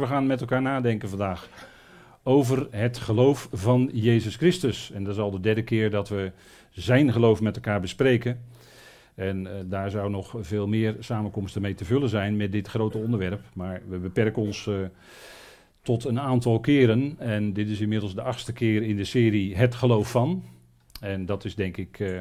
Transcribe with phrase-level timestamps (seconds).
[0.00, 1.48] We gaan met elkaar nadenken vandaag
[2.22, 4.90] over het geloof van Jezus Christus.
[4.90, 6.32] En dat is al de derde keer dat we
[6.70, 8.40] zijn geloof met elkaar bespreken.
[9.14, 12.98] En uh, daar zou nog veel meer samenkomsten mee te vullen zijn met dit grote
[12.98, 13.40] onderwerp.
[13.52, 14.76] Maar we beperken ons uh,
[15.82, 17.14] tot een aantal keren.
[17.18, 20.42] En dit is inmiddels de achtste keer in de serie Het geloof van.
[21.00, 22.18] En dat is denk ik, uh,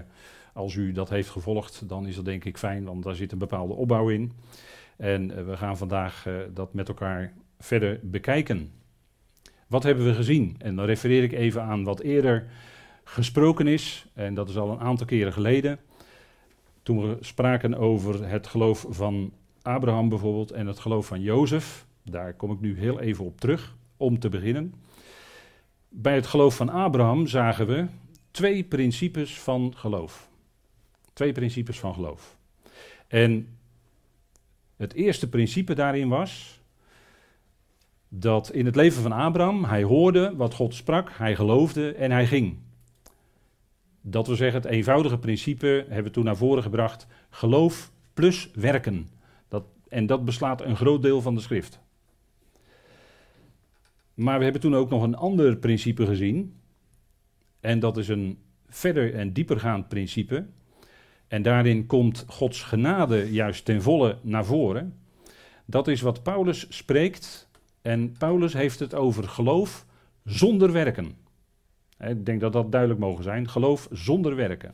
[0.54, 3.38] als u dat heeft gevolgd, dan is dat denk ik fijn, want daar zit een
[3.38, 4.32] bepaalde opbouw in.
[4.98, 7.34] En we gaan vandaag dat met elkaar
[7.64, 8.72] verder bekijken.
[9.68, 10.56] Wat hebben we gezien?
[10.58, 12.46] En dan refereer ik even aan wat eerder
[13.04, 15.80] gesproken is, en dat is al een aantal keren geleden.
[16.84, 21.86] Toen we spraken over het geloof van Abraham bijvoorbeeld en het geloof van Jozef.
[22.04, 24.74] Daar kom ik nu heel even op terug, om te beginnen.
[25.90, 27.86] Bij het geloof van Abraham zagen we
[28.32, 30.30] twee principes van geloof.
[31.14, 32.38] Twee principes van geloof.
[33.08, 33.58] En
[34.76, 36.62] het eerste principe daarin was
[38.16, 42.28] dat in het leven van Abraham hij hoorde wat God sprak, hij geloofde en hij
[42.28, 42.58] ging.
[44.02, 49.08] Dat wil zeggen, het eenvoudige principe hebben we toen naar voren gebracht: geloof plus werken.
[49.48, 51.80] Dat, en dat beslaat een groot deel van de schrift.
[54.14, 56.60] Maar we hebben toen ook nog een ander principe gezien.
[57.60, 60.46] En dat is een verder en diepergaand principe.
[61.28, 64.98] En daarin komt Gods genade juist ten volle naar voren.
[65.66, 67.52] Dat is wat Paulus spreekt
[67.84, 69.86] en Paulus heeft het over geloof
[70.24, 71.16] zonder werken.
[72.00, 73.50] Ik denk dat dat duidelijk mogen zijn.
[73.50, 74.74] Geloof zonder werken.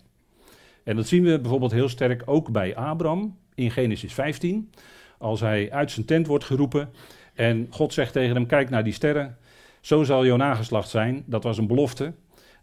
[0.84, 4.72] En dat zien we bijvoorbeeld heel sterk ook bij Abraham in Genesis 15.
[5.18, 6.90] Als hij uit zijn tent wordt geroepen
[7.34, 9.38] en God zegt tegen hem: Kijk naar die sterren,
[9.82, 11.24] zo zal jouw nageslacht zijn.
[11.26, 12.14] Dat was een belofte.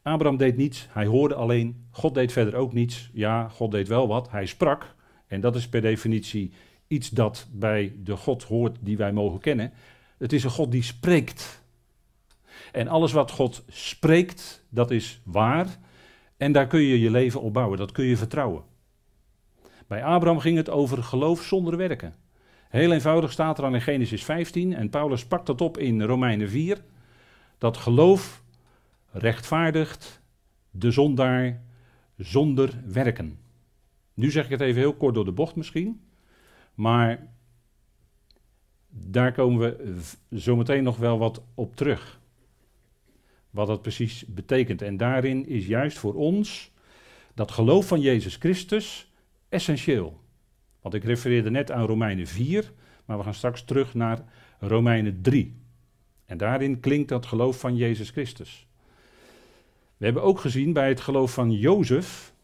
[0.02, 1.86] Abraham deed niets, hij hoorde alleen.
[1.90, 3.10] God deed verder ook niets.
[3.12, 4.30] Ja, God deed wel wat.
[4.30, 4.94] Hij sprak.
[5.26, 6.52] En dat is per definitie
[6.86, 9.72] iets dat bij de God hoort die wij mogen kennen.
[10.18, 11.64] Het is een God die spreekt.
[12.72, 15.78] En alles wat God spreekt, dat is waar.
[16.36, 18.62] En daar kun je je leven op bouwen, dat kun je vertrouwen.
[19.86, 22.14] Bij Abraham ging het over geloof zonder werken.
[22.68, 26.48] Heel eenvoudig staat er aan in Genesis 15 en Paulus pakt dat op in Romeinen
[26.48, 26.84] 4.
[27.58, 28.42] Dat geloof
[29.10, 30.22] rechtvaardigt
[30.70, 31.62] de zondaar
[32.16, 33.38] zonder werken.
[34.14, 36.00] Nu zeg ik het even heel kort door de bocht misschien.
[36.74, 37.26] Maar
[39.04, 39.94] daar komen we
[40.30, 42.20] zometeen nog wel wat op terug.
[43.50, 44.82] Wat dat precies betekent.
[44.82, 46.72] En daarin is juist voor ons
[47.34, 49.12] dat geloof van Jezus Christus
[49.48, 50.20] essentieel.
[50.80, 52.72] Want ik refereerde net aan Romeinen 4,
[53.04, 54.24] maar we gaan straks terug naar
[54.60, 55.56] Romeinen 3.
[56.26, 58.66] En daarin klinkt dat geloof van Jezus Christus.
[59.96, 62.34] We hebben ook gezien bij het geloof van Jozef,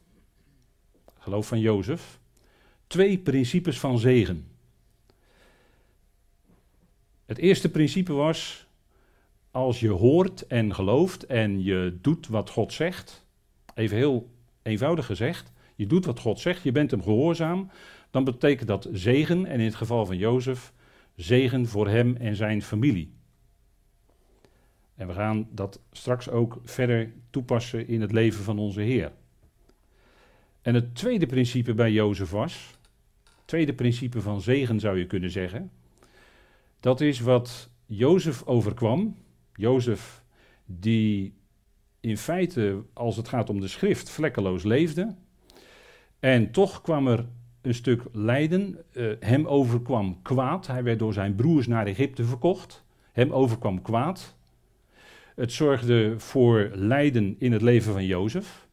[1.19, 2.19] geloof van Jozef,
[2.87, 4.52] twee principes van zegen.
[7.33, 8.67] Het eerste principe was,
[9.51, 13.27] als je hoort en gelooft en je doet wat God zegt,
[13.75, 14.31] even heel
[14.63, 17.71] eenvoudig gezegd, je doet wat God zegt, je bent hem gehoorzaam,
[18.11, 20.73] dan betekent dat zegen, en in het geval van Jozef,
[21.15, 23.13] zegen voor hem en zijn familie.
[24.95, 29.13] En we gaan dat straks ook verder toepassen in het leven van onze Heer.
[30.63, 32.71] En het tweede principe bij Jozef was,
[33.45, 35.71] tweede principe van zegen zou je kunnen zeggen,
[36.83, 39.17] dat is wat Jozef overkwam.
[39.55, 40.25] Jozef
[40.65, 41.35] die
[42.01, 45.15] in feite, als het gaat om de schrift, vlekkeloos leefde.
[46.21, 47.27] En toch kwam er
[47.61, 48.79] een stuk lijden.
[48.93, 50.67] Uh, hem overkwam kwaad.
[50.67, 52.85] Hij werd door zijn broers naar Egypte verkocht.
[53.13, 54.37] Hem overkwam kwaad.
[55.35, 58.69] Het zorgde voor lijden in het leven van Jozef.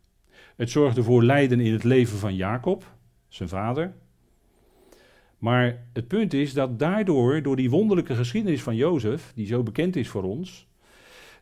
[0.56, 2.96] Het zorgde voor lijden in het leven van Jacob,
[3.28, 3.94] zijn vader.
[5.39, 9.95] Maar het punt is dat daardoor, door die wonderlijke geschiedenis van Jozef, die zo bekend
[9.95, 10.67] is voor ons,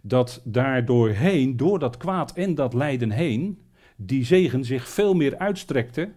[0.01, 3.59] dat daardoorheen, door dat kwaad en dat lijden heen,
[3.95, 6.09] die zegen zich veel meer uitstrekte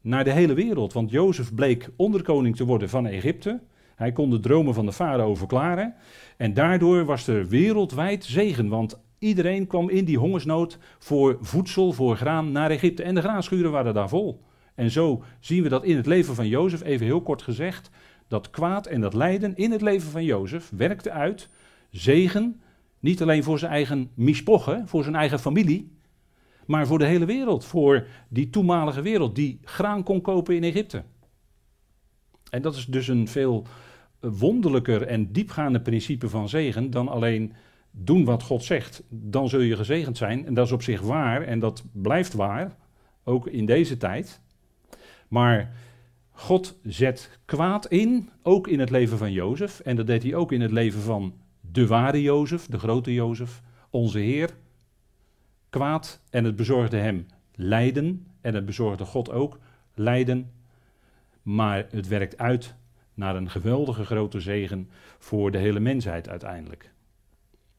[0.00, 0.92] naar de hele wereld.
[0.92, 3.60] Want Jozef bleek onderkoning te worden van Egypte.
[3.94, 5.94] Hij kon de dromen van de farao verklaren.
[6.36, 8.68] En daardoor was er wereldwijd zegen.
[8.68, 13.02] Want iedereen kwam in die hongersnood voor voedsel, voor graan naar Egypte.
[13.02, 14.40] En de graanschuren waren daar vol.
[14.80, 17.90] En zo zien we dat in het leven van Jozef, even heel kort gezegd,
[18.28, 21.48] dat kwaad en dat lijden in het leven van Jozef werkte uit
[21.90, 22.60] zegen,
[23.00, 25.92] niet alleen voor zijn eigen mispochen, voor zijn eigen familie,
[26.66, 31.02] maar voor de hele wereld, voor die toenmalige wereld die graan kon kopen in Egypte.
[32.50, 33.66] En dat is dus een veel
[34.20, 37.52] wonderlijker en diepgaande principe van zegen dan alleen
[37.90, 39.02] doen wat God zegt.
[39.08, 42.76] Dan zul je gezegend zijn en dat is op zich waar en dat blijft waar,
[43.24, 44.40] ook in deze tijd.
[45.30, 45.72] Maar
[46.30, 49.80] God zet kwaad in, ook in het leven van Jozef.
[49.80, 53.62] En dat deed hij ook in het leven van de ware Jozef, de grote Jozef,
[53.90, 54.50] onze Heer.
[55.68, 58.26] Kwaad en het bezorgde hem lijden.
[58.40, 59.58] En het bezorgde God ook
[59.94, 60.50] lijden.
[61.42, 62.74] Maar het werkt uit
[63.14, 66.92] naar een geweldige grote zegen voor de hele mensheid uiteindelijk.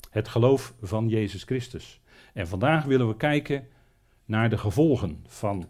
[0.09, 2.01] Het geloof van Jezus Christus.
[2.33, 3.67] En vandaag willen we kijken
[4.25, 5.69] naar de gevolgen van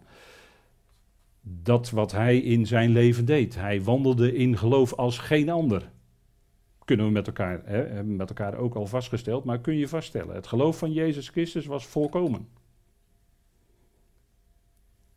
[1.42, 3.56] dat wat hij in zijn leven deed.
[3.56, 5.92] Hij wandelde in geloof als geen ander.
[6.86, 10.36] Kunnen we met elkaar, hè, met elkaar ook al vastgesteld, maar kun je vaststellen.
[10.36, 12.48] Het geloof van Jezus Christus was volkomen.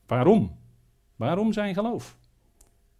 [0.06, 0.56] Waarom?
[1.17, 2.17] Waarom zijn geloof?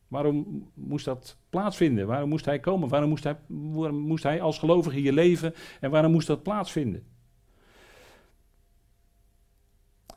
[0.09, 2.07] Waarom moest dat plaatsvinden?
[2.07, 2.89] Waarom moest hij komen?
[2.89, 5.55] Waarom moest hij, waarom moest hij als gelovige hier leven?
[5.81, 7.07] En waarom moest dat plaatsvinden?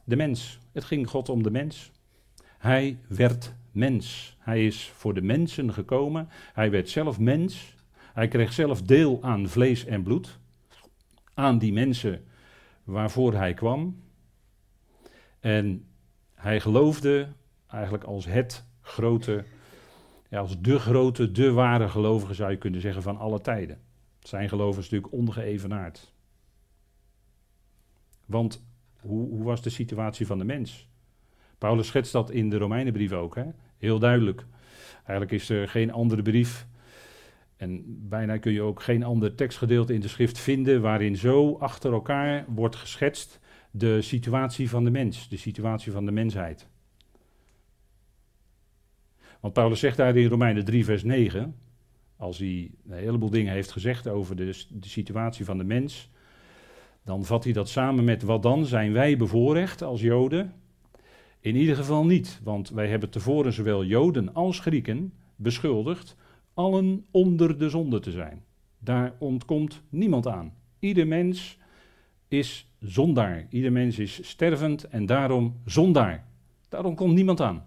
[0.04, 0.59] De mens.
[0.71, 1.92] Het ging God om de mens.
[2.57, 4.38] Hij werd mens.
[4.39, 6.30] Hij is voor de mensen gekomen.
[6.54, 7.75] Hij werd zelf mens.
[8.13, 10.39] Hij kreeg zelf deel aan vlees en bloed.
[11.33, 12.25] Aan die mensen
[12.83, 14.01] waarvoor hij kwam.
[15.39, 15.86] En
[16.36, 17.27] hij geloofde
[17.68, 19.44] eigenlijk als het grote,
[20.30, 23.81] ja, als de grote, de ware gelovige zou je kunnen zeggen van alle tijden.
[24.19, 26.13] Zijn geloof is natuurlijk ongeëvenaard.
[28.25, 28.65] Want
[29.00, 30.89] hoe, hoe was de situatie van de mens?
[31.57, 33.45] Paulus schetst dat in de Romeinenbrief ook, hè?
[33.77, 34.45] heel duidelijk.
[34.95, 36.68] Eigenlijk is er geen andere brief
[37.57, 41.94] en bijna kun je ook geen ander tekstgedeelte in de schrift vinden waarin zo achter
[41.94, 43.39] elkaar wordt geschetst
[43.71, 46.68] de situatie van de mens, de situatie van de mensheid.
[49.39, 51.56] Want Paulus zegt daar in Romeinen 3, vers 9,
[52.15, 56.09] als hij een heleboel dingen heeft gezegd over de, de situatie van de mens,
[57.04, 60.54] dan vat hij dat samen met wat dan zijn wij bevoorrecht als Joden
[61.47, 66.15] in ieder geval niet, want wij hebben tevoren zowel Joden als Grieken beschuldigd
[66.53, 68.44] allen onder de zonde te zijn.
[68.79, 70.53] Daar ontkomt niemand aan.
[70.79, 71.57] Ieder mens
[72.27, 73.47] is zondaar.
[73.49, 76.27] Ieder mens is stervend en daarom zondaar.
[76.69, 77.65] Daarom komt niemand aan.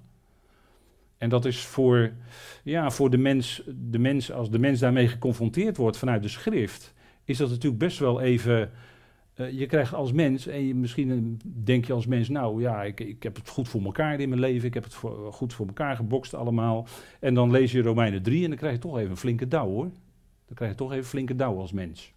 [1.19, 2.13] En dat is voor,
[2.65, 6.95] ja, voor de, mens, de mens, als de mens daarmee geconfronteerd wordt vanuit de schrift,
[7.25, 8.71] is dat natuurlijk best wel even
[9.41, 12.83] eh, je krijgt als mens, en je, misschien eh, denk je als mens, nou ja,
[12.83, 15.55] ik, ik heb het goed voor elkaar in mijn leven, ik heb het voor, goed
[15.55, 16.87] voor elkaar gebokst allemaal.
[17.21, 19.69] En dan lees je Romeinen 3 en dan krijg je toch even een flinke douw
[19.69, 19.91] hoor.
[20.47, 22.13] Dan krijg je toch even flinke douw als mens.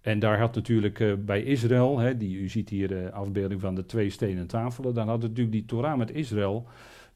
[0.00, 3.86] En daar had natuurlijk bij Israël, hè, die, u ziet hier de afbeelding van de
[3.86, 6.66] twee stenen tafelen, dan had natuurlijk die Torah met Israël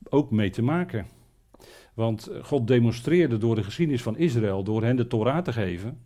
[0.09, 1.06] ook mee te maken.
[1.94, 5.99] Want God demonstreerde door de geschiedenis van Israël, door hen de Torah te geven,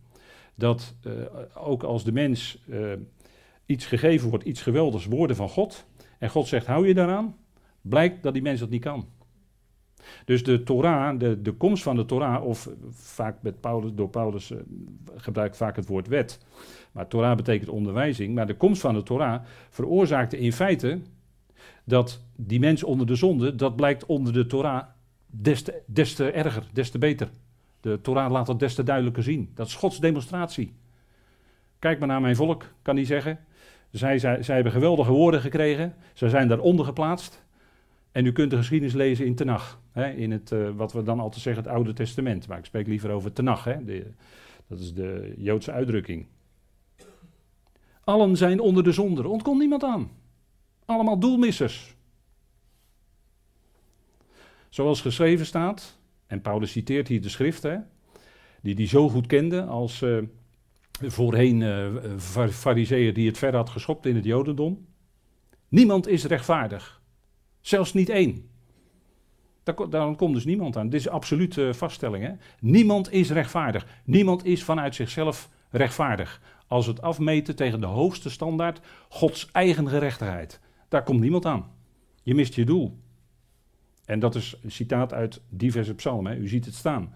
[0.57, 1.13] dat uh,
[1.53, 2.91] ook als de mens uh,
[3.65, 5.85] iets gegeven wordt, iets geweldigs, woorden van God,
[6.19, 7.35] en God zegt hou je daaraan,
[7.81, 9.07] blijkt dat die mens dat niet kan.
[10.25, 14.51] Dus de Torah, de, de komst van de Torah, of vaak met Paulus, door Paulus
[14.51, 14.57] uh,
[15.15, 16.45] gebruikt vaak het woord wet,
[16.91, 20.99] maar Torah betekent onderwijzing, maar de komst van de Torah veroorzaakte in feite
[21.83, 24.83] dat die mens onder de zonde, dat blijkt onder de Torah
[25.25, 27.29] des te, des te erger, des te beter.
[27.81, 29.51] De Torah laat dat des te duidelijker zien.
[29.53, 30.73] Dat is Gods demonstratie.
[31.79, 33.39] Kijk maar naar mijn volk, kan hij zeggen.
[33.91, 35.95] Zij, zij, zij hebben geweldige woorden gekregen.
[36.13, 37.45] Zij zijn daaronder geplaatst.
[38.11, 39.79] En u kunt de geschiedenis lezen in Tenach.
[39.91, 42.47] Hè, in het, uh, wat we dan altijd zeggen, het Oude Testament.
[42.47, 43.63] Maar ik spreek liever over Tenach.
[43.63, 44.11] Hè, de,
[44.67, 46.25] dat is de Joodse uitdrukking.
[48.03, 49.27] Allen zijn onder de zonde.
[49.27, 50.11] Ontkomt niemand aan.
[50.85, 51.95] Allemaal doelmissers.
[54.69, 57.87] Zoals geschreven staat, en Paulus citeert hier de schriften,
[58.61, 60.17] die hij zo goed kende als uh,
[61.01, 64.85] voorheen uh, die het ver had geschopt in het jodendom.
[65.67, 67.01] Niemand is rechtvaardig.
[67.61, 68.49] Zelfs niet één.
[69.63, 70.89] Daar, komt dus niemand aan.
[70.89, 72.23] Dit is absolute uh, vaststelling.
[72.23, 72.31] Hè?
[72.59, 73.87] Niemand is rechtvaardig.
[74.03, 76.41] Niemand is vanuit zichzelf rechtvaardig.
[76.67, 78.79] Als het afmeten tegen de hoogste standaard,
[79.09, 80.59] Gods eigen gerechtigheid.
[80.89, 81.71] Daar komt niemand aan.
[82.23, 82.97] Je mist je doel.
[84.07, 86.41] En dat is een citaat uit diverse psalmen.
[86.41, 87.13] U ziet het staan.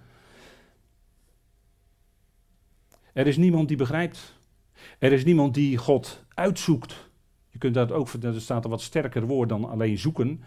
[3.13, 4.39] Er is niemand die begrijpt.
[4.99, 7.09] Er is niemand die God uitzoekt.
[7.49, 10.43] Je kunt dat ook, er staat een wat sterker woord dan alleen zoeken.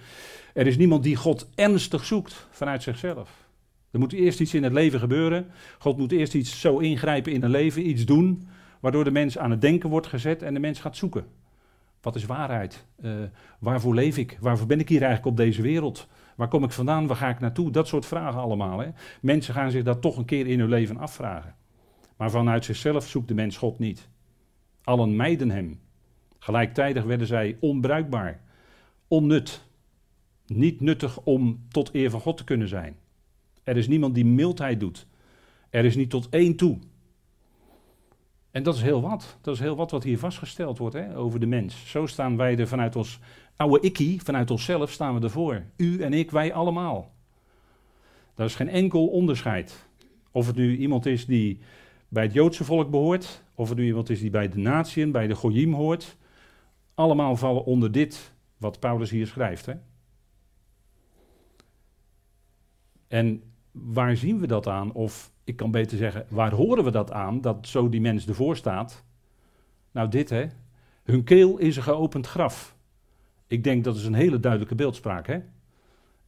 [0.55, 3.49] Er is niemand die God ernstig zoekt vanuit zichzelf.
[3.91, 5.51] Er moet eerst iets in het leven gebeuren.
[5.79, 8.49] God moet eerst iets zo ingrijpen in een leven, iets doen,
[8.81, 11.27] waardoor de mens aan het denken wordt gezet en de mens gaat zoeken.
[12.01, 12.85] Wat is waarheid?
[13.05, 13.13] Uh,
[13.59, 14.39] waarvoor leef ik?
[14.41, 16.09] Waarvoor ben ik hier eigenlijk op deze wereld?
[16.35, 17.07] Waar kom ik vandaan?
[17.07, 17.71] Waar ga ik naartoe?
[17.71, 18.79] Dat soort vragen allemaal.
[18.79, 18.89] Hè?
[19.21, 21.55] Mensen gaan zich dat toch een keer in hun leven afvragen.
[22.17, 24.09] Maar vanuit zichzelf zoekt de mens God niet.
[24.85, 25.81] Allen mijden hem.
[26.39, 28.41] Gelijktijdig werden zij onbruikbaar,
[29.09, 29.67] onnut.
[30.47, 32.97] Niet nuttig om tot eer van God te kunnen zijn.
[33.63, 35.07] Er is niemand die mildheid doet.
[35.71, 36.79] Er is niet tot één toe.
[38.51, 39.39] En dat is heel wat.
[39.41, 41.91] Dat is heel wat wat hier vastgesteld wordt hè, over de mens.
[41.91, 43.19] Zo staan wij er vanuit ons
[43.57, 45.63] oude ikkie, vanuit onszelf staan we ervoor.
[45.77, 47.13] U en ik, wij allemaal.
[48.35, 49.87] Daar is geen enkel onderscheid.
[50.31, 51.61] Of het nu iemand is die
[52.09, 55.27] bij het Joodse volk behoort, of het nu iemand is die bij de natieën, bij
[55.27, 56.17] de Goyim hoort.
[56.95, 59.67] Allemaal vallen onder dit wat Paulus hier schrijft.
[59.67, 59.75] Hè?
[63.09, 64.93] En waar zien we dat aan?
[64.93, 68.57] Of ik kan beter zeggen, waar horen we dat aan, dat zo die mens ervoor
[68.57, 69.05] staat?
[69.91, 70.47] Nou, dit hè.
[71.03, 72.74] Hun keel is een geopend graf.
[73.47, 75.41] Ik denk dat is een hele duidelijke beeldspraak, hè?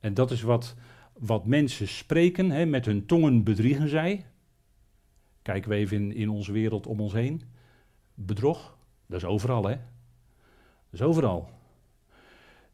[0.00, 0.74] En dat is wat,
[1.12, 2.66] wat mensen spreken, hè?
[2.66, 4.26] met hun tongen bedriegen zij.
[5.42, 7.42] Kijken we even in, in onze wereld om ons heen.
[8.14, 9.74] Bedrog, dat is overal, hè?
[10.90, 11.48] Dat is overal.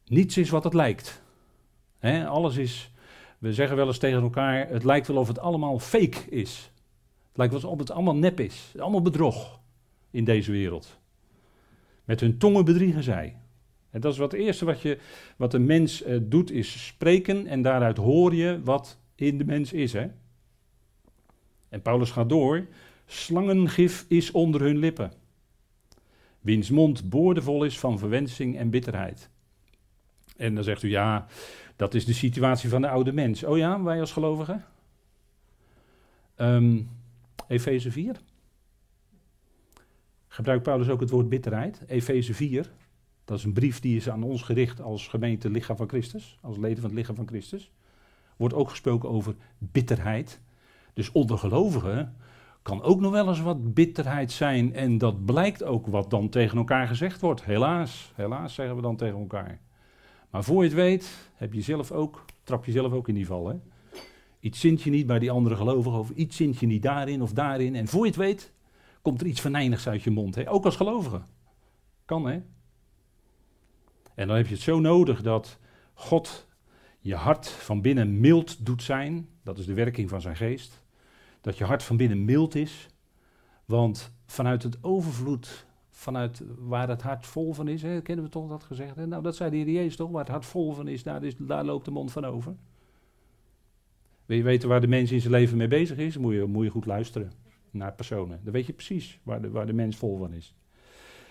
[0.06, 1.22] Niets is wat het lijkt.
[1.98, 2.26] Hè?
[2.26, 2.92] Alles is
[3.42, 6.70] we zeggen wel eens tegen elkaar, het lijkt wel of het allemaal fake is.
[7.28, 8.74] Het lijkt wel of het allemaal nep is.
[8.78, 9.60] Allemaal bedrog
[10.10, 10.98] in deze wereld.
[12.04, 13.36] Met hun tongen bedriegen zij.
[13.92, 14.98] En dat is wat het eerste wat, je,
[15.36, 17.46] wat een mens uh, doet, is spreken.
[17.46, 19.92] En daaruit hoor je wat in de mens is.
[19.92, 20.06] Hè?
[21.68, 22.66] En Paulus gaat door.
[23.06, 25.12] Slangengif is onder hun lippen.
[26.40, 29.30] Wiens mond boordevol is van verwensing en bitterheid.
[30.36, 31.26] En dan zegt u ja,
[31.76, 33.44] dat is de situatie van de oude mens.
[33.44, 34.64] Oh ja, wij als gelovigen?
[36.36, 36.90] Um,
[37.48, 38.16] Efeze 4.
[40.28, 41.82] Gebruikt Paulus ook het woord bitterheid?
[41.86, 42.70] Efeze 4.
[43.32, 46.38] Dat is een brief die is aan ons gericht als gemeente lichaam van Christus.
[46.40, 47.70] Als leden van het lichaam van Christus.
[48.36, 50.40] Wordt ook gesproken over bitterheid.
[50.94, 52.16] Dus onder gelovigen
[52.62, 54.74] kan ook nog wel eens wat bitterheid zijn.
[54.74, 57.44] En dat blijkt ook wat dan tegen elkaar gezegd wordt.
[57.44, 59.60] Helaas, helaas zeggen we dan tegen elkaar.
[60.30, 63.26] Maar voor je het weet, heb je zelf ook, trap je zelf ook in die
[63.26, 63.48] val.
[63.48, 63.56] Hè?
[64.40, 67.32] Iets zint je niet bij die andere gelovigen, of iets zint je niet daarin of
[67.32, 67.74] daarin.
[67.74, 68.52] En voor je het weet,
[69.02, 70.34] komt er iets venijnigs uit je mond.
[70.34, 70.50] Hè?
[70.50, 71.20] Ook als gelovige.
[72.04, 72.40] Kan, hè?
[74.14, 75.58] En dan heb je het zo nodig dat
[75.94, 76.46] God
[76.98, 79.28] je hart van binnen mild doet zijn.
[79.42, 80.82] Dat is de werking van zijn geest.
[81.40, 82.88] Dat je hart van binnen mild is.
[83.64, 87.82] Want vanuit het overvloed vanuit waar het hart vol van is.
[87.82, 88.02] Hè?
[88.02, 88.96] Kennen we toch dat gezegd?
[88.96, 90.10] Nou, dat zei de Heer Jezus toch?
[90.10, 92.54] Waar het hart vol van is, daar, is, daar loopt de mond van over.
[94.26, 96.16] Wil je weten waar de mens in zijn leven mee bezig is?
[96.16, 97.32] Moet je, moet je goed luisteren
[97.70, 98.40] naar personen.
[98.42, 100.54] Dan weet je precies waar de, waar de mens vol van is.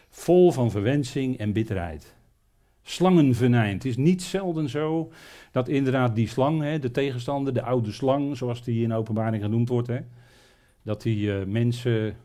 [0.09, 2.15] Vol van verwensing en bitterheid.
[2.83, 3.73] Slangenvenijn.
[3.73, 5.11] Het is niet zelden zo
[5.51, 9.69] dat inderdaad die slang, hè, de tegenstander, de oude slang, zoals die in openbaring genoemd
[9.69, 9.99] wordt, hè,
[10.81, 12.15] dat die uh, mensen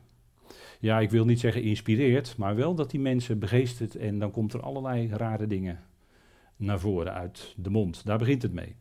[0.80, 4.52] ja, ik wil niet zeggen inspireert, maar wel dat die mensen begeestert en dan komt
[4.52, 5.84] er allerlei rare dingen
[6.56, 8.04] naar voren uit de mond.
[8.04, 8.76] Daar begint het mee.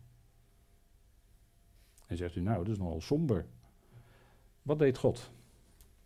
[2.08, 3.46] En zegt u, nou, dat is nogal somber.
[4.62, 5.32] Wat deed God?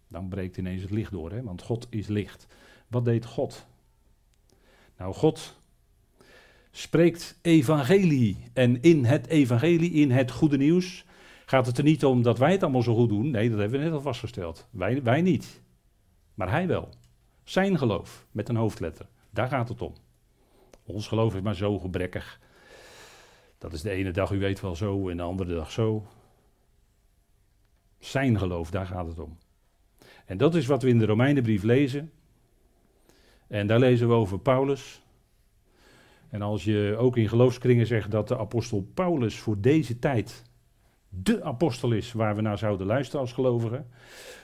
[0.08, 1.44] Dan breekt ineens het licht door, hè?
[1.44, 2.48] want God is licht.
[2.88, 3.66] Wat deed God?
[4.98, 5.59] Nou, God
[6.80, 8.38] spreekt evangelie.
[8.54, 11.06] En in het evangelie, in het goede nieuws,
[11.46, 13.32] gaat het er niet om dat wij het allemaal zo goed doen.
[13.32, 14.68] Nee, dat hebben we net al vastgesteld.
[14.70, 15.62] Wij, wij niet.
[16.34, 16.90] Maar hij wel.
[17.44, 19.08] Zijn geloof, met een hoofdletter.
[19.30, 19.94] Daar gaat het om.
[20.86, 22.40] Ons geloof is maar zo gebrekkig.
[23.58, 26.06] Dat is de ene dag, u weet wel zo, en de andere dag zo.
[28.00, 29.38] Zijn geloof, daar gaat het om.
[30.26, 32.12] En dat is wat we in de Romeinenbrief lezen.
[33.48, 35.02] En daar lezen we over Paulus.
[36.30, 40.50] En als je ook in geloofskringen zegt dat de apostel Paulus voor deze tijd
[41.10, 43.88] de apostel is waar we naar zouden luisteren als gelovigen,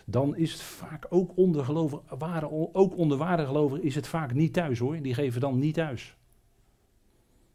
[0.06, 4.34] dan is het vaak ook onder gelovigen, ware, ook onder ware gelovigen is het vaak
[4.34, 5.02] niet thuis hoor.
[5.02, 6.16] Die geven dan niet thuis.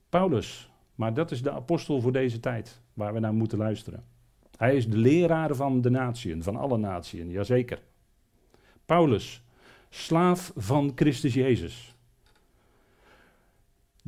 [0.08, 4.04] Paulus, maar dat is de apostel voor deze tijd waar we naar moeten luisteren.
[4.56, 7.82] Hij is de leraar van de natieën, van alle natieën, jazeker.
[8.84, 9.42] Paulus,
[9.88, 11.94] slaaf van Christus Jezus.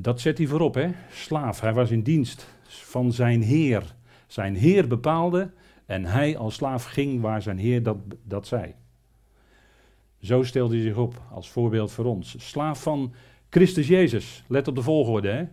[0.02, 0.90] Dat zet hij voorop, hè?
[1.12, 1.61] Slaaf.
[1.61, 3.94] Hij was in dienst van zijn Heer.
[4.26, 5.50] Zijn Heer bepaalde
[5.87, 8.75] en hij als slaaf ging waar zijn Heer dat, dat zei.
[10.21, 12.49] Zo stelde hij zich op als voorbeeld voor ons.
[12.49, 13.14] Slaaf van
[13.50, 14.44] Christus Jezus.
[14.49, 15.28] Let op de volgorde.
[15.28, 15.44] Hè?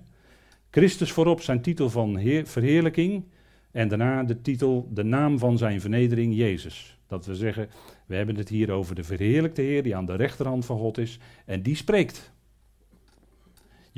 [0.72, 3.24] Christus voorop zijn titel van heer, verheerlijking.
[3.72, 6.98] En daarna de titel, de naam van zijn vernedering, Jezus.
[7.08, 7.70] Dat we zeggen,
[8.06, 11.20] we hebben het hier over de verheerlijkte Heer die aan de rechterhand van God is.
[11.46, 12.32] En die spreekt.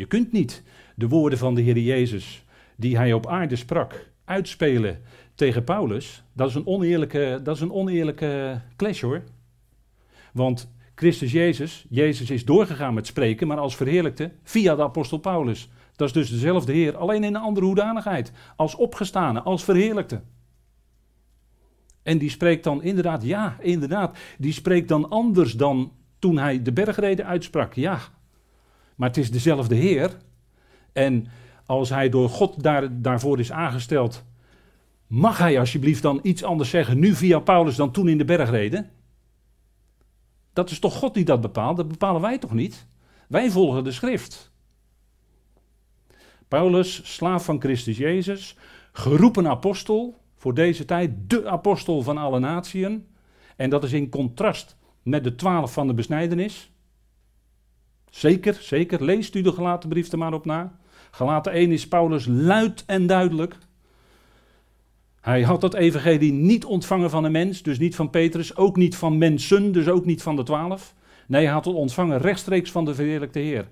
[0.02, 0.64] Je kunt niet
[0.96, 5.02] de woorden van de Heer Jezus, die hij op aarde sprak, uitspelen
[5.36, 9.24] tegen Paulus, dat is een oneerlijke, dat is een oneerlijke clash hoor.
[10.34, 15.70] Want Christus Jezus, Jezus is doorgegaan met spreken, maar als verheerlijkte via de apostel Paulus.
[15.96, 18.32] Dat is dus dezelfde Heer, alleen in een andere hoedanigheid.
[18.56, 20.22] Als opgestane, als verheerlijkte.
[22.04, 26.74] En die spreekt dan inderdaad, ja, inderdaad, die spreekt dan anders dan toen hij de
[26.74, 27.74] bergreden uitsprak.
[27.74, 28.00] Ja,
[28.96, 30.18] maar het is dezelfde Heer.
[30.94, 31.28] En
[31.66, 34.24] als hij door God daar, daarvoor is aangesteld,
[35.08, 38.90] mag hij alsjeblieft dan iets anders zeggen nu via Paulus dan toen in de bergreden?
[40.54, 41.78] Dat is toch God die dat bepaalt?
[41.78, 42.88] Dat bepalen wij toch niet?
[43.28, 44.52] Wij volgen de schrift.
[46.48, 48.58] Paulus, slaaf van Christus Jezus,
[48.92, 53.08] geroepen apostel, voor deze tijd de apostel van alle natieën.
[53.56, 56.72] En dat is in contrast met de twaalf van de besnijdenis.
[58.12, 59.04] Zeker, zeker.
[59.04, 60.80] Leest u de gelaten brief er maar op na.
[61.12, 63.58] Gelaten 1 is Paulus luid en duidelijk.
[65.22, 68.96] Hij had dat evangelie niet ontvangen van een mens, dus niet van Petrus, ook niet
[68.96, 70.96] van mensen, dus ook niet van de twaalf.
[71.28, 73.68] Nee, hij had het ontvangen rechtstreeks van de verheerlijkte Heer.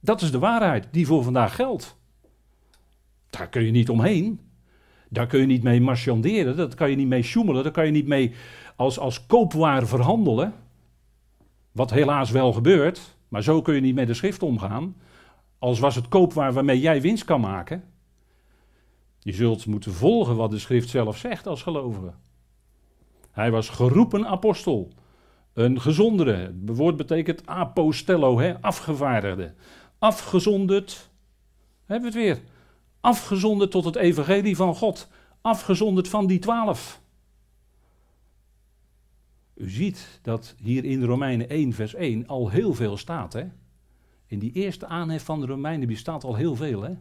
[0.00, 1.96] Dat is de waarheid die voor vandaag geldt.
[3.30, 4.40] Daar kun je niet omheen.
[5.08, 7.90] Daar kun je niet mee marchanderen, daar kan je niet mee sjoemelen, daar kan je
[7.90, 8.34] niet mee
[8.76, 10.54] als, als koopwaar verhandelen.
[11.72, 14.96] Wat helaas wel gebeurt, maar zo kun je niet met de schrift omgaan.
[15.58, 17.84] Als was het koopwaar waarmee jij winst kan maken.
[19.18, 22.12] Je zult moeten volgen wat de schrift zelf zegt als gelovige.
[23.30, 24.92] Hij was geroepen apostel.
[25.52, 26.32] Een gezondere.
[26.32, 29.54] Het woord betekent apostello, hè, afgevaardigde.
[29.98, 31.10] Afgezonderd.
[31.86, 32.42] Hebben we het weer.
[33.00, 35.08] Afgezonderd tot het evangelie van God.
[35.40, 36.99] Afgezonderd van die twaalf.
[39.60, 43.32] U ziet dat hier in Romeinen 1, vers 1 al heel veel staat.
[43.32, 43.44] Hè?
[44.26, 46.82] In die eerste aanhef van de Romeinen bestaat al heel veel.
[46.82, 46.92] Hè?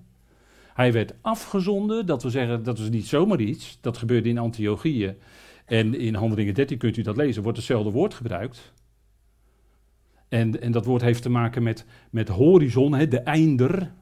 [0.73, 3.77] Hij werd afgezonden, dat we zeggen, dat is niet zomaar iets.
[3.81, 5.15] Dat gebeurde in Antiochieën.
[5.65, 8.73] En in Handelingen 13 kunt u dat lezen, wordt hetzelfde woord gebruikt.
[10.27, 13.93] En, en dat woord heeft te maken met, met horizon, hè, de einder.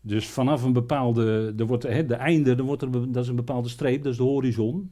[0.00, 3.68] Dus vanaf een bepaalde, er wordt, hè, de einder, wordt er, dat is een bepaalde
[3.68, 4.90] streep, dat is de horizon.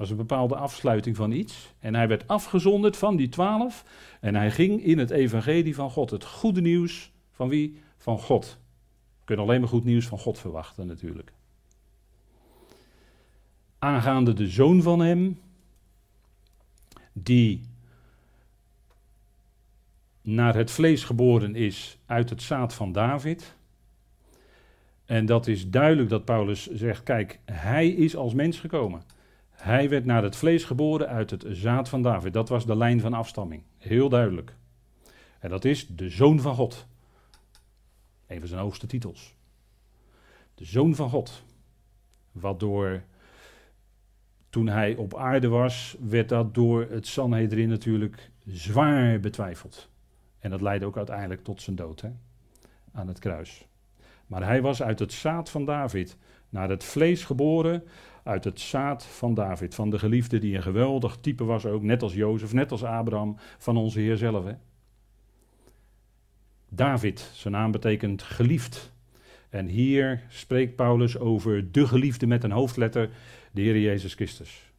[0.00, 1.74] Is een bepaalde afsluiting van iets.
[1.78, 3.84] En hij werd afgezonderd van die twaalf.
[4.20, 6.10] En hij ging in het evangelie van God.
[6.10, 7.82] Het goede nieuws van wie?
[7.96, 8.58] Van God.
[9.18, 11.32] We kunnen alleen maar goed nieuws van God verwachten natuurlijk.
[13.78, 15.40] Aangaande de zoon van hem,
[17.12, 17.60] die
[20.22, 23.54] naar het vlees geboren is uit het zaad van David.
[25.04, 29.02] En dat is duidelijk dat Paulus zegt, kijk, hij is als mens gekomen.
[29.54, 32.32] Hij werd naar het vlees geboren uit het zaad van David.
[32.32, 33.62] Dat was de lijn van afstamming.
[33.78, 34.56] Heel duidelijk.
[35.38, 36.86] En dat is de zoon van God.
[38.26, 39.34] Een van zijn hoogste titels.
[40.54, 41.42] De zoon van God.
[42.32, 43.02] Wat door,
[44.50, 49.88] toen hij op aarde was, werd dat door het Sanhedrin natuurlijk zwaar betwijfeld.
[50.38, 52.10] En dat leidde ook uiteindelijk tot zijn dood hè?
[52.92, 53.66] aan het kruis.
[54.26, 56.16] Maar hij was uit het zaad van David
[56.48, 57.84] naar het vlees geboren,
[58.24, 62.02] uit het zaad van David, van de geliefde die een geweldig type was ook, net
[62.02, 64.44] als Jozef, net als Abraham, van onze Heer zelf.
[64.44, 64.52] Hè?
[66.68, 68.92] David, zijn naam betekent geliefd.
[69.48, 73.10] En hier spreekt Paulus over de geliefde met een hoofdletter,
[73.52, 74.72] de Heer Jezus Christus.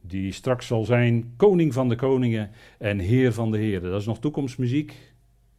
[0.00, 3.90] Die straks zal zijn koning van de koningen en heer van de heren.
[3.90, 5.14] Dat is nog toekomstmuziek,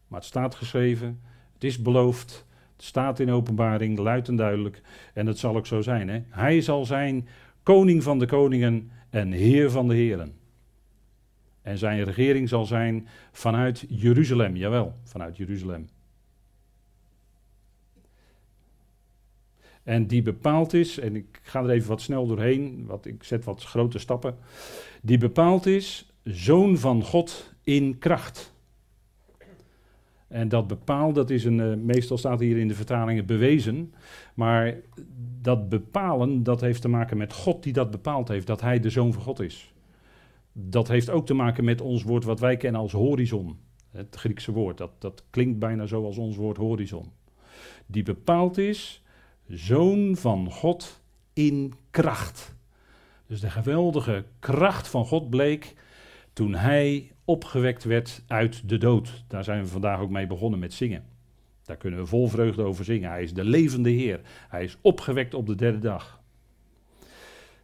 [0.08, 1.22] maar het staat geschreven,
[1.54, 2.46] het is beloofd,
[2.84, 4.82] staat in openbaring, luid en duidelijk.
[5.14, 6.10] En het zal ook zo zijn.
[6.10, 6.22] Hè?
[6.30, 7.28] Hij zal zijn
[7.64, 10.34] koning van de koningen en heer van de heren.
[11.62, 15.90] En zijn regering zal zijn vanuit Jeruzalem, jawel, vanuit Jeruzalem.
[19.84, 23.44] En die bepaald is, en ik ga er even wat snel doorheen, wat, ik zet
[23.44, 24.38] wat grote stappen.
[25.02, 28.53] Die bepaald is, zoon van God in kracht.
[30.34, 33.94] En dat bepaald, dat is een, uh, meestal staat hier in de vertalingen bewezen.
[34.34, 34.76] Maar
[35.42, 38.90] dat bepalen, dat heeft te maken met God die dat bepaald heeft, dat hij de
[38.90, 39.74] zoon van God is.
[40.54, 43.58] Dat heeft ook te maken met ons woord wat wij kennen als horizon.
[43.92, 47.06] Het Griekse woord, dat, dat klinkt bijna zo als ons woord horizon.
[47.86, 49.04] Die bepaald is,
[49.48, 51.02] zoon van God
[51.34, 52.56] in kracht.
[53.28, 55.76] Dus de geweldige kracht van God bleek
[56.34, 59.24] toen hij opgewekt werd uit de dood.
[59.28, 61.04] Daar zijn we vandaag ook mee begonnen met zingen.
[61.64, 63.10] Daar kunnen we vol vreugde over zingen.
[63.10, 64.22] Hij is de levende Heer.
[64.50, 66.22] Hij is opgewekt op de derde dag.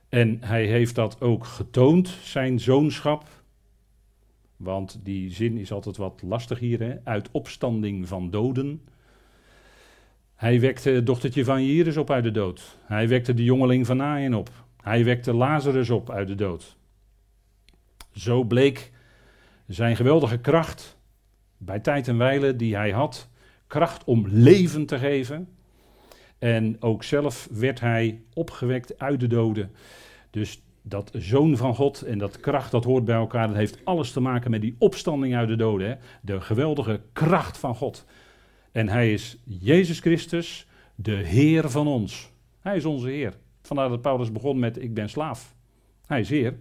[0.09, 3.27] En hij heeft dat ook getoond, zijn zoonschap.
[4.57, 6.95] Want die zin is altijd wat lastig hier, hè?
[7.03, 8.81] uit opstanding van doden.
[10.35, 12.77] Hij wekte het dochtertje van Jairus op uit de dood.
[12.83, 14.49] Hij wekte de jongeling van Nain op.
[14.81, 16.77] Hij wekte Lazarus op uit de dood.
[18.11, 18.91] Zo bleek
[19.67, 20.97] zijn geweldige kracht
[21.57, 23.29] bij tijd en wijle die hij had,
[23.67, 25.49] kracht om leven te geven.
[26.37, 29.71] En ook zelf werd hij opgewekt uit de doden.
[30.29, 33.47] Dus dat zoon van God en dat kracht, dat hoort bij elkaar.
[33.47, 35.87] Dat heeft alles te maken met die opstanding uit de doden.
[35.87, 35.95] Hè?
[36.21, 38.05] De geweldige kracht van God.
[38.71, 42.31] En hij is Jezus Christus, de Heer van ons.
[42.59, 43.33] Hij is onze Heer.
[43.61, 45.55] Vandaar dat Paulus begon met: Ik ben slaaf.
[46.05, 46.57] Hij is Heer.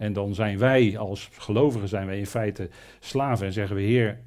[0.00, 2.68] En dan zijn wij als gelovigen zijn wij in feite
[3.00, 4.20] slaven en zeggen we: Heer,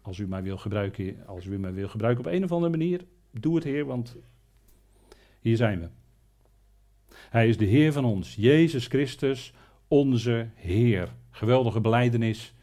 [0.00, 3.04] als u mij wil gebruiken, als u mij wil gebruiken op een of andere manier,
[3.30, 4.16] doe het Heer, want
[5.40, 5.88] hier zijn we.
[7.30, 9.52] Hij is de Heer van ons, Jezus Christus,
[9.88, 11.08] onze Heer.
[11.30, 12.54] Geweldige beleidenis,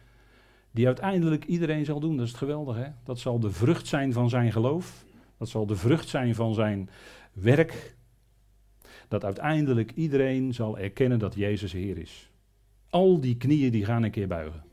[0.71, 2.15] die uiteindelijk iedereen zal doen.
[2.15, 2.79] Dat is het geweldige.
[2.79, 2.89] Hè?
[3.03, 5.05] Dat zal de vrucht zijn van zijn geloof.
[5.37, 6.89] Dat zal de vrucht zijn van zijn
[7.33, 7.97] werk.
[9.09, 12.29] Dat uiteindelijk iedereen zal erkennen dat Jezus Heer is.
[12.89, 14.63] Al die knieën die gaan een keer buigen.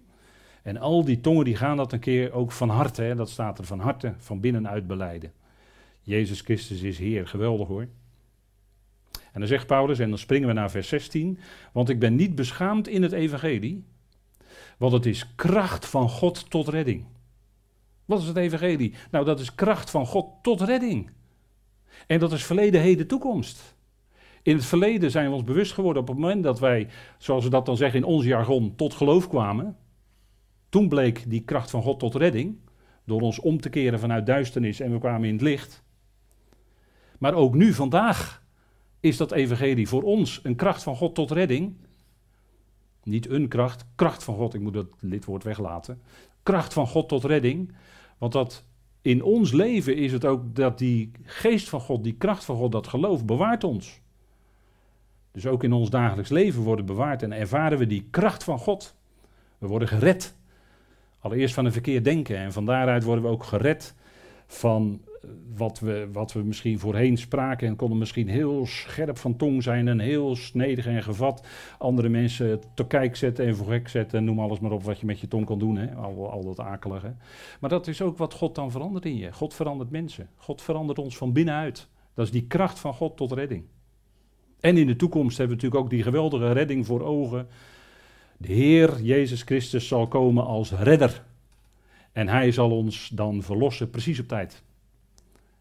[0.62, 3.64] En al die tongen die gaan dat een keer ook van harte, dat staat er
[3.64, 5.32] van harte, van binnenuit beleiden.
[6.00, 7.86] Jezus Christus is Heer, geweldig hoor.
[9.32, 11.38] En dan zegt Paulus, en dan springen we naar vers 16,
[11.72, 13.84] want ik ben niet beschaamd in het evangelie,
[14.76, 17.04] want het is kracht van God tot redding.
[18.04, 18.94] Wat is het evangelie?
[19.10, 21.10] Nou, dat is kracht van God tot redding.
[22.06, 23.75] En dat is verleden, heden, toekomst.
[24.46, 27.50] In het verleden zijn we ons bewust geworden op het moment dat wij, zoals we
[27.50, 29.76] dat dan zeggen in ons jargon, tot geloof kwamen.
[30.68, 32.58] Toen bleek die kracht van God tot redding,
[33.04, 35.82] door ons om te keren vanuit duisternis en we kwamen in het licht.
[37.18, 38.42] Maar ook nu, vandaag,
[39.00, 41.76] is dat evangelie voor ons een kracht van God tot redding.
[43.02, 46.02] Niet een kracht, kracht van God, ik moet dat lidwoord weglaten.
[46.42, 47.74] Kracht van God tot redding.
[48.18, 48.64] Want dat
[49.02, 52.72] in ons leven is het ook dat die geest van God, die kracht van God,
[52.72, 54.04] dat geloof bewaart ons.
[55.36, 58.94] Dus ook in ons dagelijks leven worden bewaard en ervaren we die kracht van God.
[59.58, 60.34] We worden gered.
[61.18, 63.94] Allereerst van een verkeerd denken en van daaruit worden we ook gered
[64.46, 65.00] van
[65.56, 69.88] wat we, wat we misschien voorheen spraken en konden misschien heel scherp van tong zijn
[69.88, 71.46] en heel snedig en gevat
[71.78, 75.00] andere mensen te kijk zetten en voor gek zetten en noem alles maar op wat
[75.00, 75.94] je met je tong kan doen, hè?
[75.94, 77.14] Al, al dat akelige.
[77.60, 79.32] Maar dat is ook wat God dan verandert in je.
[79.32, 80.28] God verandert mensen.
[80.36, 81.88] God verandert ons van binnenuit.
[82.14, 83.64] Dat is die kracht van God tot redding.
[84.66, 87.48] En in de toekomst hebben we natuurlijk ook die geweldige redding voor ogen.
[88.36, 91.22] De Heer Jezus Christus zal komen als redder.
[92.12, 94.62] En hij zal ons dan verlossen precies op tijd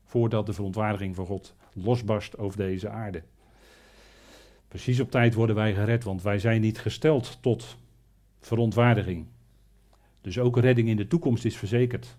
[0.05, 3.23] voordat de verontwaardiging van God losbarst over deze aarde.
[4.67, 7.77] Precies op tijd worden wij gered, want wij zijn niet gesteld tot
[8.39, 9.25] verontwaardiging.
[10.21, 12.17] Dus ook redding in de toekomst is verzekerd.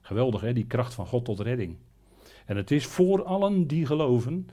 [0.00, 1.76] Geweldig hè, die kracht van God tot redding.
[2.44, 4.48] En het is voor allen die geloven.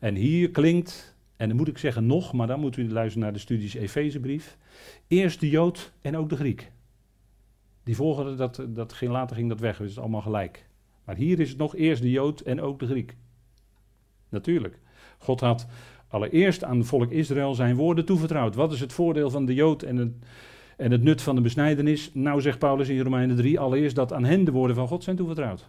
[0.00, 3.32] En hier klinkt, en dan moet ik zeggen nog, maar dan moet u luisteren naar
[3.32, 4.56] de studies Efezebrief.
[5.06, 6.70] Eerst de Jood en ook de Griek.
[7.84, 10.66] Die volgende, dat, dat ging, later ging dat weg, dus het is allemaal gelijk.
[11.04, 13.16] Maar hier is het nog eerst de Jood en ook de Griek.
[14.28, 14.78] Natuurlijk.
[15.18, 15.66] God had
[16.08, 18.54] allereerst aan het volk Israël zijn woorden toevertrouwd.
[18.54, 20.12] Wat is het voordeel van de Jood en het,
[20.76, 22.10] en het nut van de besnijdenis?
[22.14, 25.16] Nou, zegt Paulus in Romeinen 3, allereerst dat aan hen de woorden van God zijn
[25.16, 25.68] toevertrouwd.